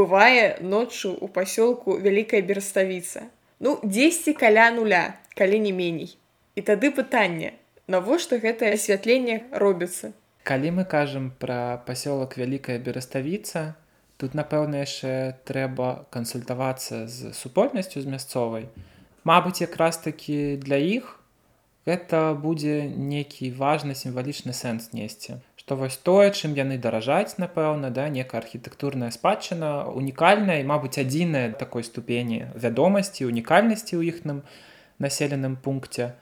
[0.00, 3.28] бывае ноччу у пасёлку вялікая берставіца
[3.60, 5.04] ну дзесьці каля нуля
[5.36, 6.16] калі не меней.
[6.56, 7.52] І тады пытанне
[7.86, 13.74] навошта гэтае асвятленне робіцца калі мы кажам пра пасёлак вялікая бераставіца
[14.16, 18.66] тут напэўна яшчэ трэба кансультавацца з супольнасцю з мясцовай
[19.24, 21.18] Мабыць, якраз такі для іх
[21.86, 25.38] гэта будзе нейкі важны сімвалічны сэнс несці.
[25.54, 31.54] Што вось тое, чым яны даражаць, напэўна, да, некая архітэктурная спадчына, унікальная і, мабыць, адзіная
[31.54, 34.42] такой ступені вядомасці, унікальнасці ў іхным
[34.98, 36.18] населеным пункце.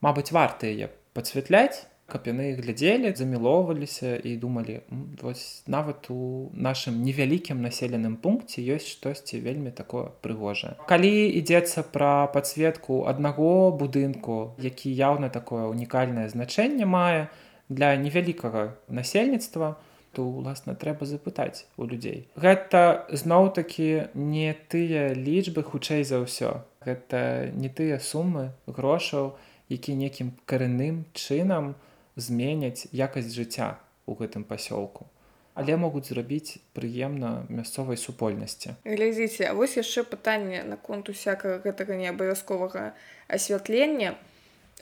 [0.00, 4.80] Мабыць, варта яе пацвятляць, каб яны глядзелі замілоўваліся і думалі
[5.22, 12.28] вось нават у нашым невялікім населеным пункце ёсць штосьці вельмі такое прыгожае калі ідзецца пра
[12.34, 17.32] подсветку аднаго будынку які яўна такое унікальнае значэнне мае
[17.68, 19.76] для невялікага насельніцтва
[20.14, 22.28] то уласна трэба запытаць у людзей.
[22.38, 26.62] Гэта зноў такі не тыя лічбы хутчэй за ўсё.
[26.86, 29.34] Гэта не тыя сумы грошаў
[29.72, 31.83] які некім карэнным чынам у
[32.16, 35.06] зменяць якасць жыцця ў гэтым пасёлку.
[35.54, 38.74] Але могуць зрабіць прыемна мясцовай супольнасці.
[38.82, 42.94] Глядзіце вось яшчэ пытанне наконт усякага гэтага неабавязковага
[43.28, 44.18] асвятлення.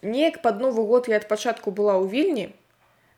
[0.00, 2.46] Неяк под новы год я ад пачатку была ў вільні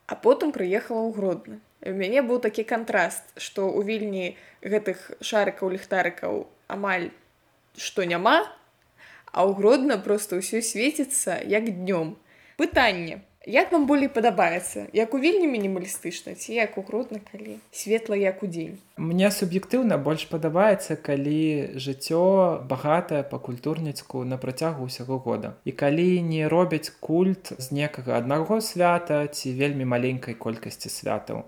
[0.06, 1.56] а потым прыехала ў гродны.
[1.84, 4.26] У мяне быў такі кантраст што ў вільні
[4.64, 7.08] гэтых шарыкаў ліхтарыкаў амаль
[7.76, 8.44] што няма
[9.32, 12.16] а ў гродна просто ўсё свеціцца як днём.
[12.60, 14.86] Пытанне Як вам болей падабаецца?
[14.96, 18.78] Як у вельмі мінімалістычна ці як укрутна калі светла як у дзень?
[18.96, 25.52] Мне суб'ектыўна больш падабаецца калі жыццё багатае па культурніцку на працягу ўсяго года.
[25.68, 31.44] І калі не робяць культ з некага аднаго свята ці вельмі маленькай колькасці святаў.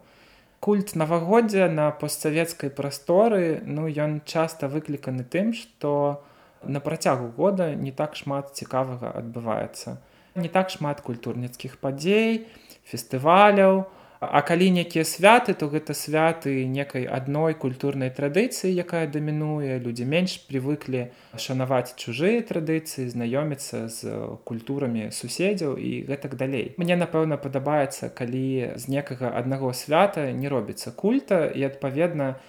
[0.61, 6.21] Культ навагоддзя на постсавецкай прасторы ну ён часта выкліканы тым што
[6.61, 9.97] на працягу года не так шмат цікавага адбываецца
[10.37, 12.47] не так шмат культурніцкіх падзей
[12.87, 13.87] фестываляў.
[14.19, 19.77] А калі некія святы то гэта святы некай адной культурнай традыцыі якая дамінуе.
[19.77, 24.17] Людзі менш прывыклі шанаваць чужыя традыцыі знаёміцца з
[24.49, 26.73] культурамі суседзяў і гэтак далей.
[26.81, 32.41] Мне напэўна падабаецца калі з некага аднаго свята не робіцца культа і адпаведна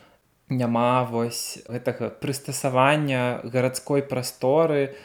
[0.49, 4.95] няма вось гэтага прыстасавання гарадской прасторы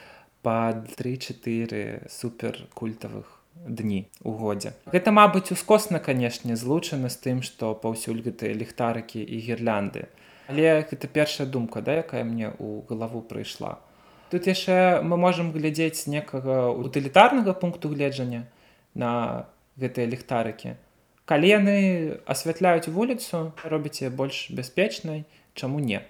[0.42, 4.72] пад 3-4 суперкультавых дні у годзе.
[4.90, 10.08] Гэта, мабыць, ускосна, канешне, злучана з тым, што паўсюль гэтыя ліхтарыкі і гірлянды.
[10.48, 13.78] Але гэта першая думка, да, якая мне ў галаву прыйшла.
[14.32, 18.48] Тут яшчэ мы можам глядзець некага утылітарнага пункту гледжання
[18.94, 19.46] на
[19.78, 20.74] гэтыя ліхтарыкі.
[21.24, 21.76] Калі яны
[22.26, 25.24] асвятляюць вуліцу, робіце больш бяспечнай,
[25.54, 26.02] чаму не.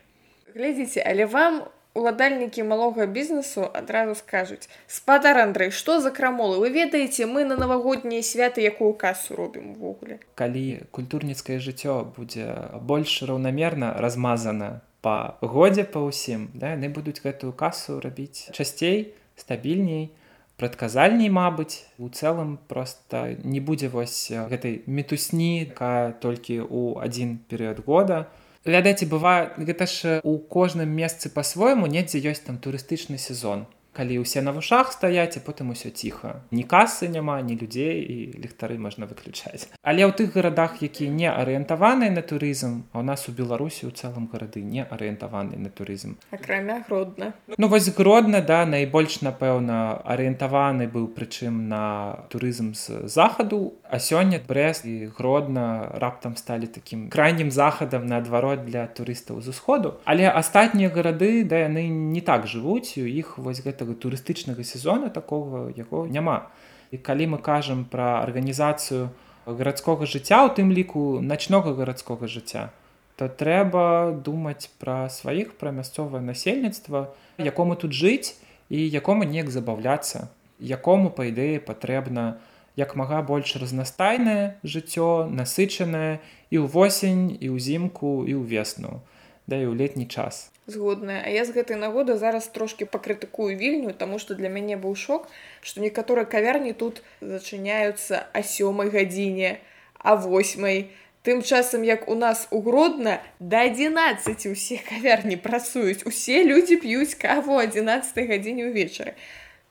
[0.54, 6.58] Глядзіце, але вам уладальнікі малога бізнесу адразу скажуць спадар Андрэй што за крамолы?
[6.58, 12.48] Вы ведаеце мы на навагоднія святы якую касу робім увогуле калі культурніцкае жыццё будзе
[12.80, 20.12] больш раўнамерна размазана па годзе па ўсім да яны будуць гэтую касу рабіць часцей стабільней
[20.56, 21.82] прадказальней Мабыць.
[21.98, 25.74] У цэлым просто не будзе вось гэтай мітусні
[26.22, 28.30] толькі ў адзін перыяд года.
[28.30, 34.24] то глядайце бывае гэта ж у кожным месцы па-свойму недзе ёсць там турыстычны сезон калі
[34.24, 36.40] ўсе на вушах стаяць а потым усё ціха.
[36.50, 39.68] Ні касы няма ні людзей і ліхтары можна выключаць.
[39.84, 43.92] Але ў тых гарадах якія не арыентаваныя на турызм а у нас у беларусі ў
[43.92, 46.16] цэлым гарады не арыентаваны на турызм.
[46.32, 47.32] Акрамя гродна.
[47.58, 53.74] Ну вось гродна да найбольш напэўна арыентаваны быў прычым на турызм з захаду.
[53.84, 60.00] А сёння брест і гродна раптам сталі такім крайнім захадам наадварот для турыстаў з усходу.
[60.04, 65.10] Але астатнія гарады да яны не так жывуць у іх вось гэта гэтага турыстычнага сезона
[65.10, 66.50] такого яго няма
[66.90, 69.10] і калі мы кажам пра арганізацыю
[69.46, 72.70] гарадскога жыцця у тым ліку начнога гарадскога жыцця
[73.16, 78.38] то трэба думаць пра сваіх пра мясцовае насельніцтва якому тут жыць
[78.70, 82.38] і якому неяк забаўляцца якому па ідэі патрэбна
[82.76, 89.02] як мага больш разнастайнае жыццё насычанае і ўвосень і ўзімку і ўвесну
[89.46, 90.50] да і ў летні час.
[90.66, 91.22] Згодная.
[91.26, 95.28] А я з гэтай нагоды зараз трошки пакрытыкую вільню тому что для мяне быў шок
[95.60, 99.58] что некаторыя кавярні тут зачыняюцца а сёмай гадзіне
[99.98, 100.90] а восьмай.
[101.22, 107.58] Тым часам як у нас угродна да 11 усе кавярні працуюць усе людзі п'юць каву
[107.58, 109.14] 11 гадзіне ўвечары.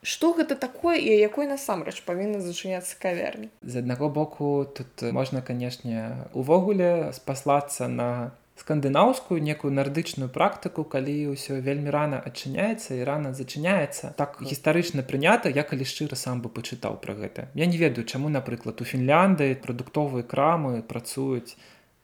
[0.02, 3.52] Што гэта такое і якой насамрэч павінна зачыняцца кавярні?
[3.62, 8.32] З аднаго боку тут можна канешне увогуле спаслацца на
[8.62, 14.14] скандынаўскую некую нардычную практыку калі ўсё вельмі рана адчыняецца і рана зачыняецца.
[14.22, 17.48] Так гістарычна прынята я калі шчыра сам бы пачытаў пра гэта.
[17.58, 21.58] Я не ведаю чаму напрыклад у фінлянды прадуктовыя крамы працуюць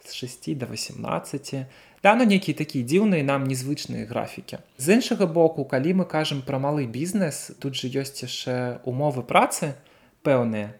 [0.07, 1.67] з 6 до 18
[2.03, 4.57] да ну нейкія такія дзіўныя нам незвычныя графікі.
[4.81, 9.77] З іншага боку калі мы кажам пра малы бізнес тут жа ёсць яшчэ умовы працы
[10.25, 10.73] пэўныя.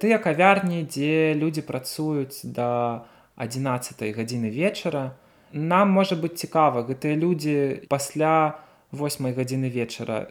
[0.00, 2.72] Тыя кавярні дзе людзі працуюць да
[3.04, 5.14] до 11 гадзіны вечара.
[5.52, 8.58] Нам можа быць цікава, гэтыя людзі пасля
[8.92, 10.28] 8 гадзіны вечара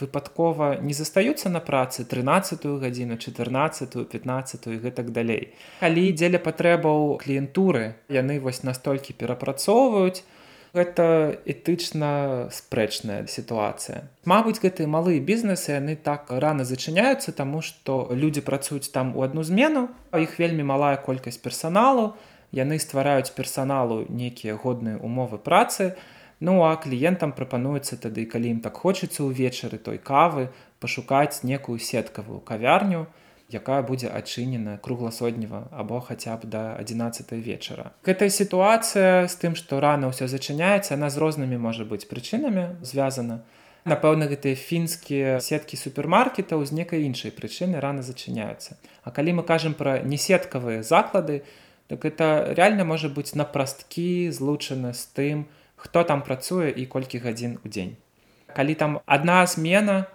[0.00, 5.54] выпадкова не застаюцца на працы 13 гадзіну 14 15 і гэтак далей.
[5.80, 10.22] Калі дзеля патрэбаў кліентуры яны вось настолькі перапрацоўваюць,
[10.70, 14.06] гэта этычна спрэчная сітуацыя.
[14.22, 19.42] Мабыць, гэтыя малыя бізнесы яны так рана зачыняюцца, таму што людзі працуюць там у адну
[19.42, 22.14] змену, а іх вельмі малая колькасць персаналу,
[22.52, 25.94] яны ствараюць персаналу нейкія годныя умовы працы.
[26.40, 30.48] Ну а кліентам прапануецца тады калі ім так хочацца ўвечары той кавы
[30.80, 33.06] пашукаць некую сеткавую кавярню
[33.50, 37.92] якая будзе адчынена кругласотнева або хаця б да 11 вечара.
[38.06, 43.42] Гэтая сітуацыя з тым што рана ўсё зачыняецца она з рознымі можа быць прычынамі звязана.
[43.84, 48.76] Напэўна гэтыя фінскія сеткі супермаркетаў з некай іншай прычыны рана зачыняюцца.
[49.02, 51.42] А калі мы кажам пра несеткавыя заклады
[51.90, 55.38] то так это реально можа быць на прасткі злучаны з тым
[55.74, 57.96] хто там працуе і колькі гадзін у дзень
[58.54, 60.06] калі там одна змена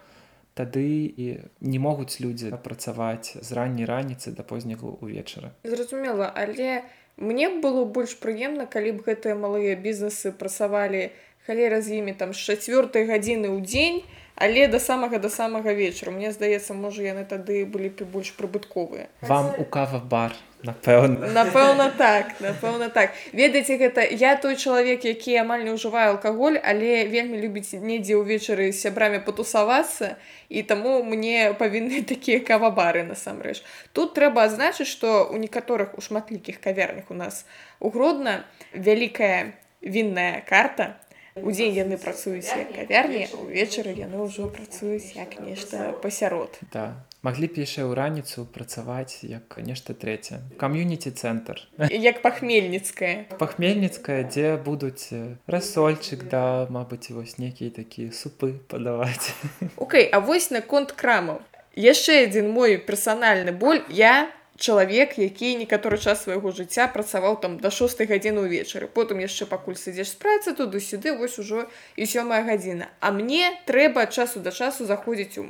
[0.56, 6.88] тады і не могуць людзі працаваць з ранняй раніцы да позняга увечара зразумела але
[7.18, 11.12] мне было больш прыемна калі б гэтыя малыя бізнесы працавалі
[11.44, 14.00] халера з імі там з чацвёртай гадзіны ў дзень
[14.36, 16.12] але да самага да самага вечара.
[16.12, 19.08] Мне здаецца можа яны тады былі б больш прыбытковыя.
[19.22, 20.36] Вам у кава бар
[20.66, 23.14] напэўна напэўна так напэўна так.
[23.34, 28.72] Ведаеце гэта я той чалавек які амаль не ўжывае алкаголь але вельмі любіць недзе ўвечары
[28.72, 30.18] з сябрамі патусавацца
[30.50, 33.62] і таму мне павінны такія кавабары насамрэч.
[33.94, 37.46] Тут трэба адзначыць што у некаторых у шматлікіх кавярнях у нас
[37.80, 38.44] угродна
[38.74, 40.98] вялікая вінная карта.
[41.36, 46.56] Удзень яны працуюць як кавярні увечары яны ўжо працуюць як нешта пасярод.
[46.72, 46.96] Да
[47.26, 51.66] маглі б яшчэ ў раніцу працаваць як нешта трэцяе кам'юніці цэнтр
[52.12, 55.10] як пахмельніцкая пахмельніцкая дзе будуць
[55.58, 59.34] рассольчык да мабыць вось нейкія такія супы падаваць
[59.88, 61.42] Окей а вось наконт крамаў
[61.76, 63.84] яшчэ адзін мой персанальны боль.
[63.90, 68.88] Я чалавек які некаторы час свайго жыцця працаваў там да 6 гадзіны ўвечары.
[68.88, 72.88] Потым яшчэ пакуль сядзеш з працы туды-сюды вось ужо і сёмая гадзіна.
[73.00, 75.44] А мне трэба часу да часу заходзіць у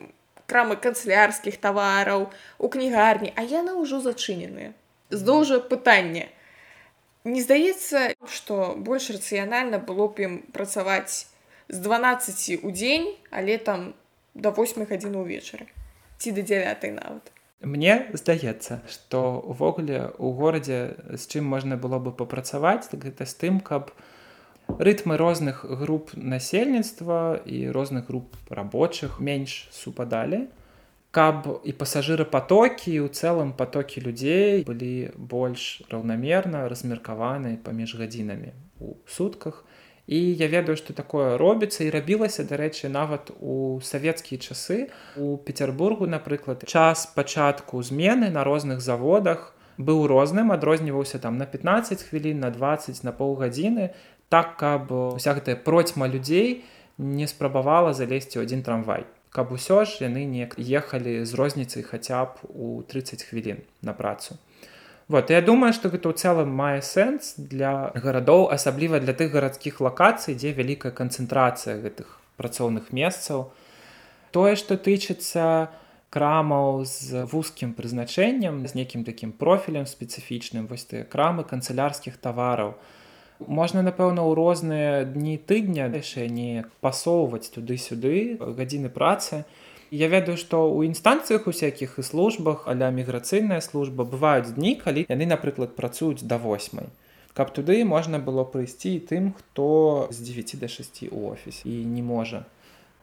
[0.47, 2.29] крамы канцлярскіх тавараў
[2.59, 4.73] у кнігарні а яны ўжо зачыненыя.
[5.09, 6.29] Зноў жа пытанне
[7.25, 11.25] не здаецца што больш рацыянальна было б ім працаваць
[11.69, 13.93] з 12 у дзень але там
[14.35, 15.65] да 8 гадзіны ўвечары.
[16.19, 17.31] Ці да 9 нават.
[17.65, 20.79] Мне здаецца, што увогуле ў горадзе
[21.15, 23.89] з чым можна было бы папрацаваць, так гэта з тым, каб
[24.67, 30.47] рытмы розных груп насельніцтва і розных груп рабочых менш супадалі,
[31.11, 38.51] каб і пасажырапатокі ў цэлым патокі людзей былі больш раўнамерна размеркаваны паміж гадзінамі
[38.83, 39.63] у сутках,
[40.07, 44.93] І я ведаю, што такое робіцца і рабілася, дарэчы, нават у савецкія часы.
[45.17, 52.03] У Петербургу, напрыклад, час пачатку змены на розных заводах быў розным, адрозніваўся там на 15
[52.03, 53.89] хвілін, на 20 на паўгадзіны,
[54.29, 56.65] так каб уся гэтая процьма людзей
[56.97, 59.05] не спрабавала залезці ў адзін трамвай.
[59.35, 64.39] Каб усё ж яны неяк ехалі з розніцай хаця б у 30 хвілін на працу.
[65.07, 69.77] Вот, я думаю, што гэта ў цэлым мае сэнс для гарадоў, асабліва для тых гарадскіх
[69.77, 72.09] лакацый, дзе вялікая канцэнтрацыя гэтых
[72.41, 73.53] працоўных месцаў.
[74.33, 75.69] Тое, што тычыцца
[76.09, 82.73] крамаў з вузкім прызначэннем, з нейкім такім профілем спецыфічным, вось тыя крамы канцылярскіх тавараў.
[83.39, 89.43] Можна, напэўна, ў розныя дні тыдня яшчэ не пасоўваць туды-сюды гадзіны працы,
[89.91, 95.29] Я ведаю, што ў інстанцыях усякіх і службах аля міграцыйная служба бываюць дні, калі яны,
[95.29, 96.89] напрыклад, працуюць да восьмай.
[97.37, 102.01] Каб туды можна было прыйсці тым, хто з 9 да 6 у офіс і не
[102.01, 102.43] можа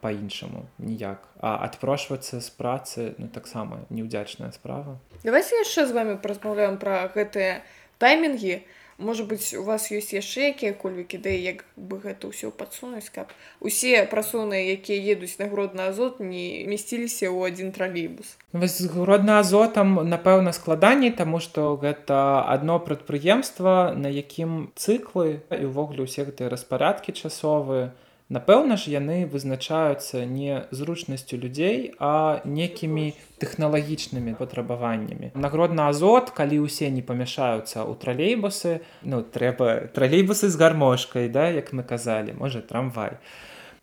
[0.00, 1.22] по-іншаму ніяк.
[1.38, 4.98] А адпрошвацца з працы ну, таксама неўдзячная справа.
[5.22, 7.62] Давайте яшчэ з вами празмаўляем пра гэтыя
[8.02, 8.66] таймінгі
[8.98, 14.04] может быть у вас ёсць яшчэ якія-кольвік ідэі як бы гэта ўсё падсунуць каб усе
[14.06, 18.36] прасоўныя якія едуць на гродны азот не месціліся ў адзін тралейбус.
[18.52, 26.28] Гродна азотам напэўна складаней таму што гэта адно прадпрыемства на якім цыклы і ўвогуле ўсе
[26.28, 27.92] гэтыя распарадкі часовыя
[28.32, 35.36] Напэўна ж яны вызначаюцца не зручнасцю людзей, а некімі тэхналагічнымі патрабаваннямі.
[35.36, 41.76] Нагродна азот, калі ўсе не памяшаюцца ў тралейбусы, ну трэба тралейбусы з гармошкай, да, як
[41.76, 43.20] мы казалі, можа трамвай.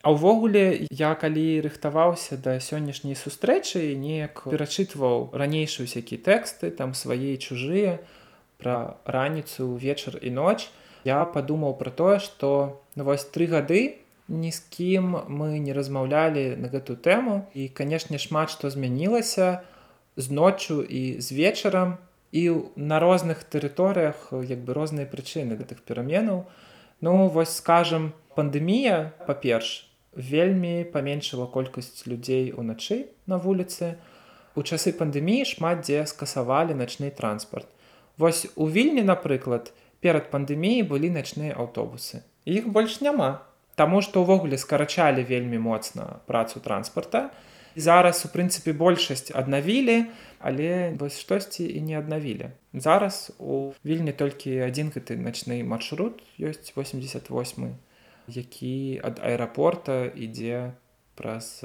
[0.02, 7.36] А ўвогуле я калі рыхтаваўся да сённяшняй сустрэчы неяк перачытваў ранейшую сякі тэксты там свае
[7.36, 8.00] чужыя
[8.64, 10.72] пра раніцу вечар і ноч
[11.04, 16.56] я падумаў пра тое што ну, вось тры гады ні з кім мы не размаўлялі
[16.62, 19.66] на гэту тэму і канешне шмат што змянілася
[20.16, 21.98] з ноччу і з вечарам
[22.32, 26.46] і на розных тэрыторыях як бы розныя прычыны гэтых пераменаў
[27.02, 33.98] ну вось скажем пандэмія па-перш вельмі паменшыла колькасць людзей уначы на вуліцы
[34.56, 37.68] у часы пандэміі шмат дзе скасавалі начны транспарт
[38.18, 39.74] вось у вільні напрыклад
[40.06, 43.49] перад пандэміяй былі начныя аўтобусы іх больш няма
[43.80, 47.32] Таму што ўвогуле скарачалі вельмі моцна працу транспарта.
[47.80, 50.12] Зараз у прынцыпе большасць аднавілі,
[50.44, 52.50] але вось штосьці і не аднавілі.
[52.76, 57.72] Зараз у вільні толькі адзін гэты начны маршрут ёсць 88,
[58.28, 60.76] які ад аэрапорта ідзе
[61.16, 61.64] праз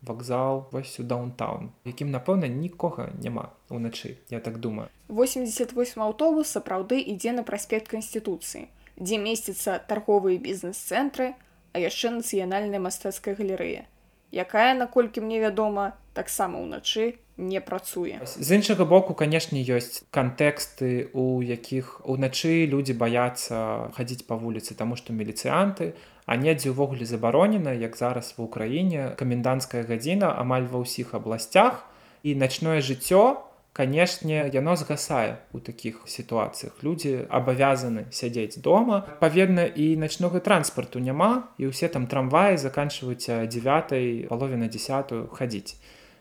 [0.00, 4.88] вакзал вось у даунтаун, якім напэўна нікога няма уначы, я так думаю.
[5.12, 5.76] 88
[6.08, 11.34] аўтобус сапраўды ідзе на праспект канстытуцыі дзе месціцца торговыя бізнес-цэнтры,
[11.74, 13.86] а яшчэ нацыянальная мастацкая галерэя,
[14.30, 18.22] якая, наколькі мне вядома, таксама ўначы не працуе.
[18.22, 24.94] З іншага боку, канешне, ёсць кантэксты, у якіх уначы людзі баяцца хадзіць па вуліцы, таму
[24.94, 31.18] што міліцыянты, а недзе ўвогуле забаронена, як зараз ва ўкраіне каменданцкая гадзіна амаль ва ўсіх
[31.18, 31.82] абласцях
[32.22, 33.42] і начное жыццё
[33.74, 36.78] канешне яно згасае у такіх сітуацыях.
[36.86, 39.02] Людзі абавязаны сядзець дома.
[39.18, 45.74] Паведна і начнога транспарту няма і ўсе там трамваі заканчваюць 9 паловіна 10 хадзіць.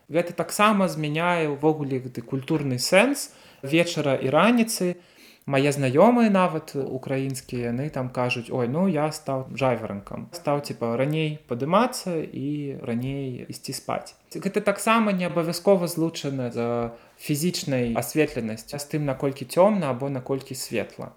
[0.09, 3.29] Гэта таксама змяняе ўвогуле гэты культурны сэнс
[3.61, 4.97] вечара і раніцы
[5.45, 11.39] мае знаёмыя нават украінскія яны там кажуць ой ну я стаў жайваранкам стаў типа раней
[11.47, 14.15] падымацца і раней ісці спаць.
[14.31, 21.11] Гэта таксама не абавязкова злучана за фізічнай асветленасць з тым наколькі цёмна або наколькі светла.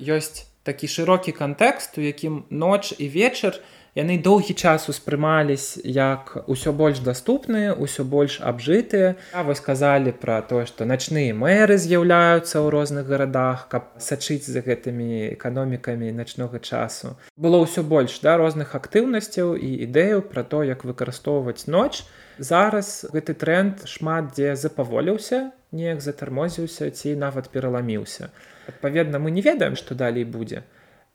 [0.00, 6.32] Ёсць такі шырокі кантэкст у якім ноч і вечар не яны доўгі час успрымались як
[6.48, 9.16] усё больш доступныя усё больш абжытыя.
[9.32, 14.64] А вось сказалі пра тое што начныя мэры з'яўляюцца ў розных гарадах каб сачыць за
[14.64, 17.16] гэтымі эканомікамі начнога часу.
[17.36, 22.08] Было ўсё больш да розных актыўнасцяў і ідэяў пра то як выкарыстоўваць ноч.
[22.40, 28.32] Зараз гэты тренд шмат дзе запаволіўся неяк затармозіўся ці нават пераламіўся.
[28.68, 30.64] Адпаведна мы не ведаем што далей будзе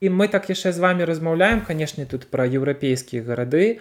[0.01, 3.79] і мы так яшчэ з вами размаўляем канешне тут пра еўрапейскія гарады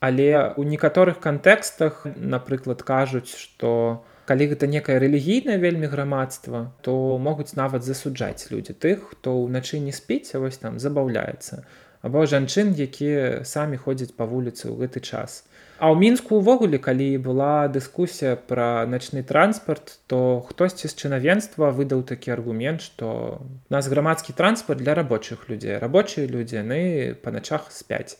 [0.00, 7.56] але у некаторых кантэкстах напрыклад кажуць што калі гэта некае рэлігійнае вельмі грамадства то могуць
[7.58, 11.64] нават засуджаць людзі тых хто ўначы не спіць вось там забаўляецца.
[12.02, 15.42] Або жанчын якія самі ходзяць па вуліцы ў гэты час
[15.78, 22.02] А ў мінску ўвогуле калі была дыскусія пра начны транспарт то хтосьці з чынавенства выдаў
[22.02, 23.38] такі аргумент што
[23.70, 25.78] нас грамадскі транспарт для рабочых людзей.
[25.78, 28.18] Рабочыя людзі яны па начах спяць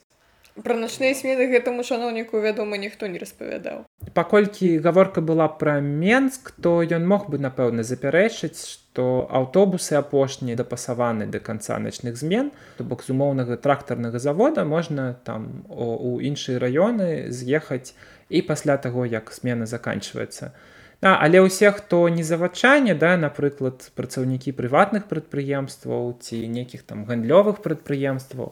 [0.65, 3.85] Пра начныя смены гэтаму шаноўніку вядома ніхто не распавядаў.
[4.15, 11.29] Паколькі гаворка была пра менск то ён мог бы напэўна запярэчыць што аўтобусы апошнія дапасаваны
[11.31, 17.31] да канца начных змен то бок з умоўнага трактарнага завода можна там у іншыя раёны
[17.31, 17.95] з'ехаць
[18.29, 20.53] і пасля таго як смена заканчваецца.
[21.01, 27.63] А, але ўсе хто не завачане да напрыклад працаўнікі прыватных прадпрыемстваў ці нейкіх там гандлёвых
[27.63, 28.51] прадпрыемстваў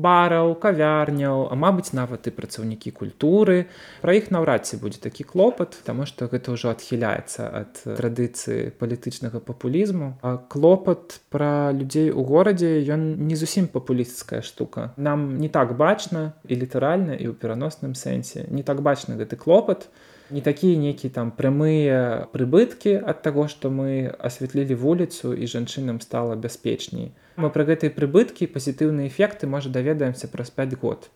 [0.00, 3.68] бараў кавярняў а мабыць нават і працаўнікі культуры.
[4.00, 9.40] Пра іх наўрад ці будзе такі клопат таму што гэта ўжо адхіляецца ад традыцыі палітычнага
[9.44, 10.16] папулізму.
[10.22, 14.92] А клопат пра людзей у горадзе ён не зусім папулісцкая штука.
[14.96, 18.48] Нам не так бачна і літаральна і ў пераносным сэнсе.
[18.48, 19.88] Не так бачна гэты клопат
[20.30, 26.36] не такія нейкія там прамыя прыбыткі ад таго што мы асвятлілі вуліцу і жанчынам стала
[26.36, 31.08] бяспечней мы пра гэтыя прыбыткі пазітыўныя эфекты можа даведаемся праз 5 год.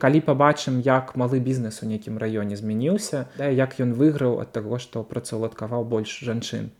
[0.00, 4.78] Калі пабачым як малы бізнес у нейкім раёне змяніўся да, як ён выйграў ад таго
[4.80, 6.70] што працаўладкаваў больш жанчын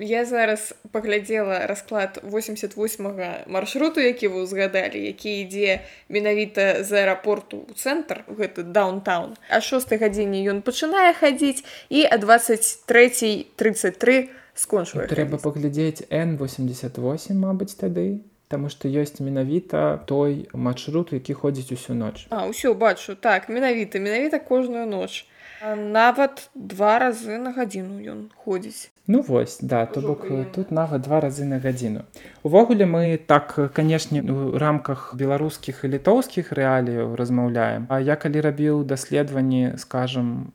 [0.00, 7.74] я зараз паглядзела расклад 88 маршруту які вы узгадалі які ідзе менавіта з аэрапорту ў
[7.74, 9.36] цэнтр гэты даунтаун.
[9.50, 17.38] А шостой гадзіне ён пачынае хадзіць і а 23 33 у скончвае трэба паглядзець n88
[17.38, 18.08] мабыць тады
[18.48, 22.24] Таму што ёсць менавіта той маршрут які ходзіць усю ноч.
[22.32, 25.28] А ўсё бачу так менавіта менавіта кожную ноч
[25.62, 28.90] нават два разы на гадзіну ён ходзіць.
[29.06, 32.04] Ну вось да то бок тут нават два разы на гадзіну.
[32.42, 37.86] Увогуле мы так канешне у рамках беларускіх і літоўскіх рэаліяў размаўляем.
[37.88, 40.52] А я калі рабіў даследаванні скажем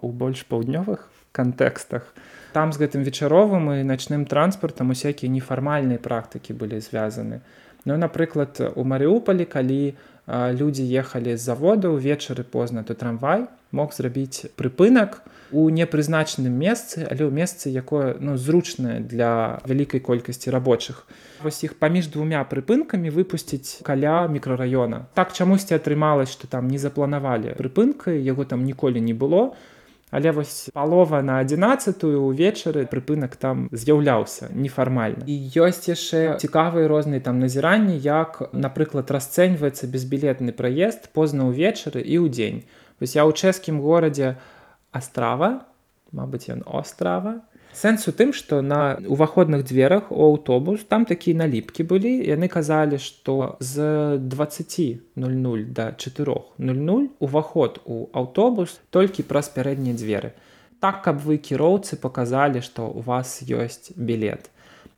[0.00, 2.14] у больш паўднёвых кантэкстах
[2.56, 7.44] там з гэтым вечаровым і начным транспартам усякія нефармальныя практыкі былі звязаны.
[7.84, 9.94] Ну напрыклад у марыуполі калі
[10.26, 15.22] людзі ехалі з завода ўвечары позна то трамвай мог зрабіць прыпынак
[15.54, 21.06] у непрызначаным месцы але ў месцы якое ну зручнае для вялікай колькасці рабочых.
[21.42, 25.06] Вось іх паміж двумя прыпынкамі выпусціць каля мікрараёна.
[25.14, 29.54] Так чамусьці атрымалось што там не запланавалі прыпынкай яго там ніколі не было.
[29.54, 29.75] то
[30.16, 35.28] Але вось палова на 11 увечары прыпынак там з'яўляўся нефармальна.
[35.28, 42.16] І ёсць яшчэ цікавыя розныя там назіранні, як, напрыклад, расцэньваецца безбілетны праезд позна ўвечары і
[42.24, 42.64] ў дзень.
[42.96, 44.40] Вось я ў чэшскім горадзе
[44.88, 45.68] Астрава,
[46.16, 47.44] Мабыць, ён острава,
[47.76, 52.96] сэнс у тым што на уваходных дзверах у аўтобус там такія наліпкі былі яны казалі
[52.96, 60.32] што з 20:00 до 4:00 уваход у аўтобус толькі праз пярэднія дзверы.
[60.80, 64.50] Так каб вы кіроўцы показалі што у вас ёсць білет.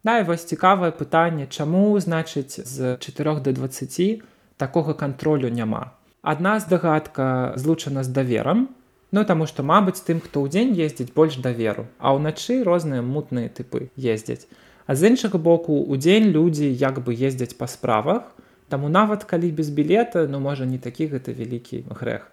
[0.04, 4.22] Да і вось цікавае пытанне чаму значыць з 4 до 20
[4.56, 5.90] такога кантролю няма?
[6.22, 8.68] Адна здагадка злучана з даверам
[9.10, 13.88] Ну таму што мабыць тым хто ўдзень ездзіць больш даверу а ўначы розныя мутныя тыпы
[13.96, 14.44] ездзяць.
[14.86, 18.28] А з іншага боку удзень людзі як бы ездзяць па справах
[18.68, 22.28] таму нават калі без білета ну можа не такі гэта вялікі грэх.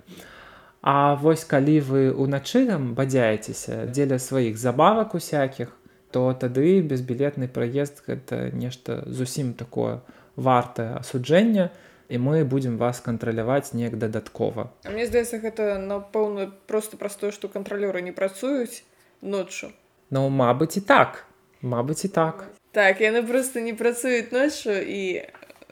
[0.85, 5.73] А вось калі вы ўначы там бадзяецеся дзеля сваіх забавак усякіх,
[6.15, 9.99] то тады безбілетны праезд гэта нешта зусім такое
[10.35, 11.71] вартае асуджэння
[12.09, 14.71] і мы будзем вас кантраляваць неяк дадаткова.
[14.85, 18.83] Мне здаецца гэта напэўна просто праз тое што кантралёры не працуюць
[19.21, 19.71] ноччу
[20.09, 21.25] Ну мабыць і так,
[21.61, 22.45] Мабыць і так.
[22.71, 25.25] так яны просто не працуюць ноччу і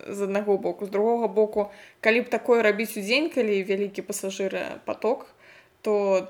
[0.07, 1.71] з аднаго боку з другога боку
[2.01, 5.27] калі б такое рабіць удзень калі вялікі пасажыры поток
[5.81, 6.27] то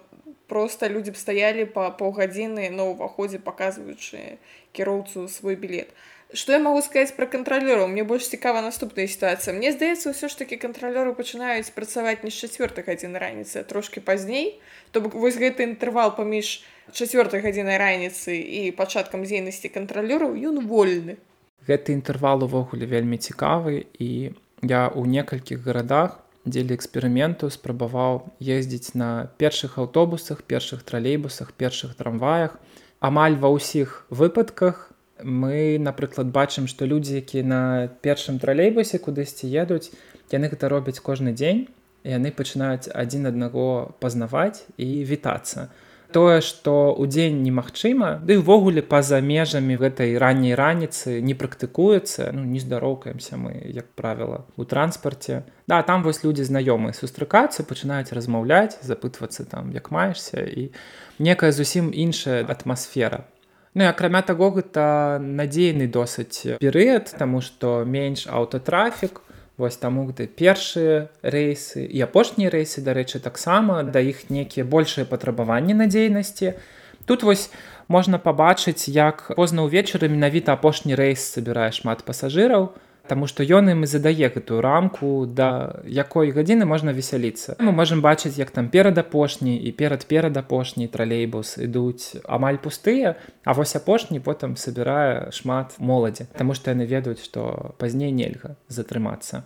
[0.47, 4.37] просто людзі б стаялі па паўгадзіны на ўваходзе паказваючы
[4.73, 5.89] кіроўцу свой білет
[6.33, 10.33] Што я магу сказаць пра кантралёраў мне больш цікава наступная сітуацыя Мне здаецца ўсё ж
[10.37, 14.57] такі кантралёры пачынаюць працаваць не з чацвёртай гадзіны раніцы трошки пазней
[14.89, 21.21] то бок вось гэты інтэрвал паміж чацвёртай гадзінай раніцы і пачаткам дзейнасці кантралёраў ён вольны.
[21.69, 24.33] Гэты інтэрвал увогуле вельмі цікавы і
[24.65, 26.17] я ў некалькіх гарадах
[26.49, 32.57] дзеля эксперыменту спрабаваў ездзіць на першых аўтобусах, першых тралейбусах, першых трамваях.
[32.99, 37.61] Амаль ва ўсіх выпадках мы, напрыклад, бачым, што людзі, якія на
[38.01, 39.93] першым тралейбусе кудысьці едуць,
[40.31, 41.67] яны гэта робяць кожны дзень,
[42.03, 45.69] і яны пачынаюць адзін аднаго пазнаваць і вітацца.
[46.13, 52.61] Тое што ўдзень немагчыма ды ўвогуле па-за межамі гэтай ранняй раніцы не практыкуецца ну не
[52.61, 55.41] здароўкаемся мы як правіла у транспарце.
[55.65, 60.69] Да там вось людзі знаёмыя сустракаюцца пачынаюць размаўляць запытвацца там як маешся і
[61.17, 63.25] некая зусім іншая атмасфера
[63.73, 69.23] Ну і акрамя таго гэта надзейны досыць перыяд таму што менш аўтатрафік
[69.57, 75.77] Вось таму гэты першыя рэйсы і апошнія рэйсы, дарэчы, таксама да іх нейкія большыя патрабаванні
[75.77, 76.57] надзейнасці.
[77.05, 77.51] Тут вось
[77.85, 82.73] можна пабачыць, як позна ўвечары менавіта апошні рэйс забірае шмат пасажыраў,
[83.07, 87.59] Таму што ён ім і задае гэтую рамку да якой гадзіны можна весяліцца.
[87.59, 93.15] Мы можемм бачыць, як там перад апошні і перад перад апошні тралейбус ідуць амаль пустыя,
[93.43, 99.43] А вось апошні потым сабірае шмат моладзі, Таму што яны ведаюць, што пазней нельга затрымацца.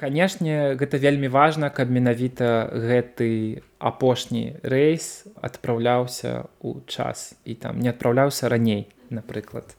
[0.00, 7.92] Канешне, гэта вельмі важна, каб менавіта гэты апошні рэйс адпраўляўся ў час і там не
[7.92, 9.72] адпраўляўся раней, напрыклад,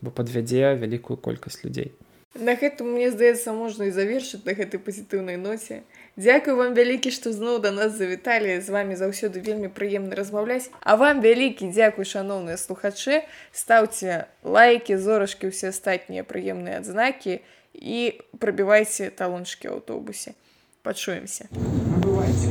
[0.00, 1.92] бо падвядзе вялікую колькасць людзей.
[2.34, 5.82] На гэтым мне здаецца можна і завершыць на гэтай пазітыўнай ноце.
[6.14, 10.70] Дзякую вам вялікі, што зноў да нас завіталі з вами заўсёды вельмі прыемна размаўляць.
[10.80, 17.42] А вам вялікі дзякуй шаноўныя слухачы, стаўце лайки, зорачкі, усе астатнія прыемныя адзнакі
[17.74, 17.98] і
[18.38, 20.38] прабівайце талончыкі аўтобусе.
[20.86, 21.50] Пачуемся.
[21.50, 22.46] Набывайте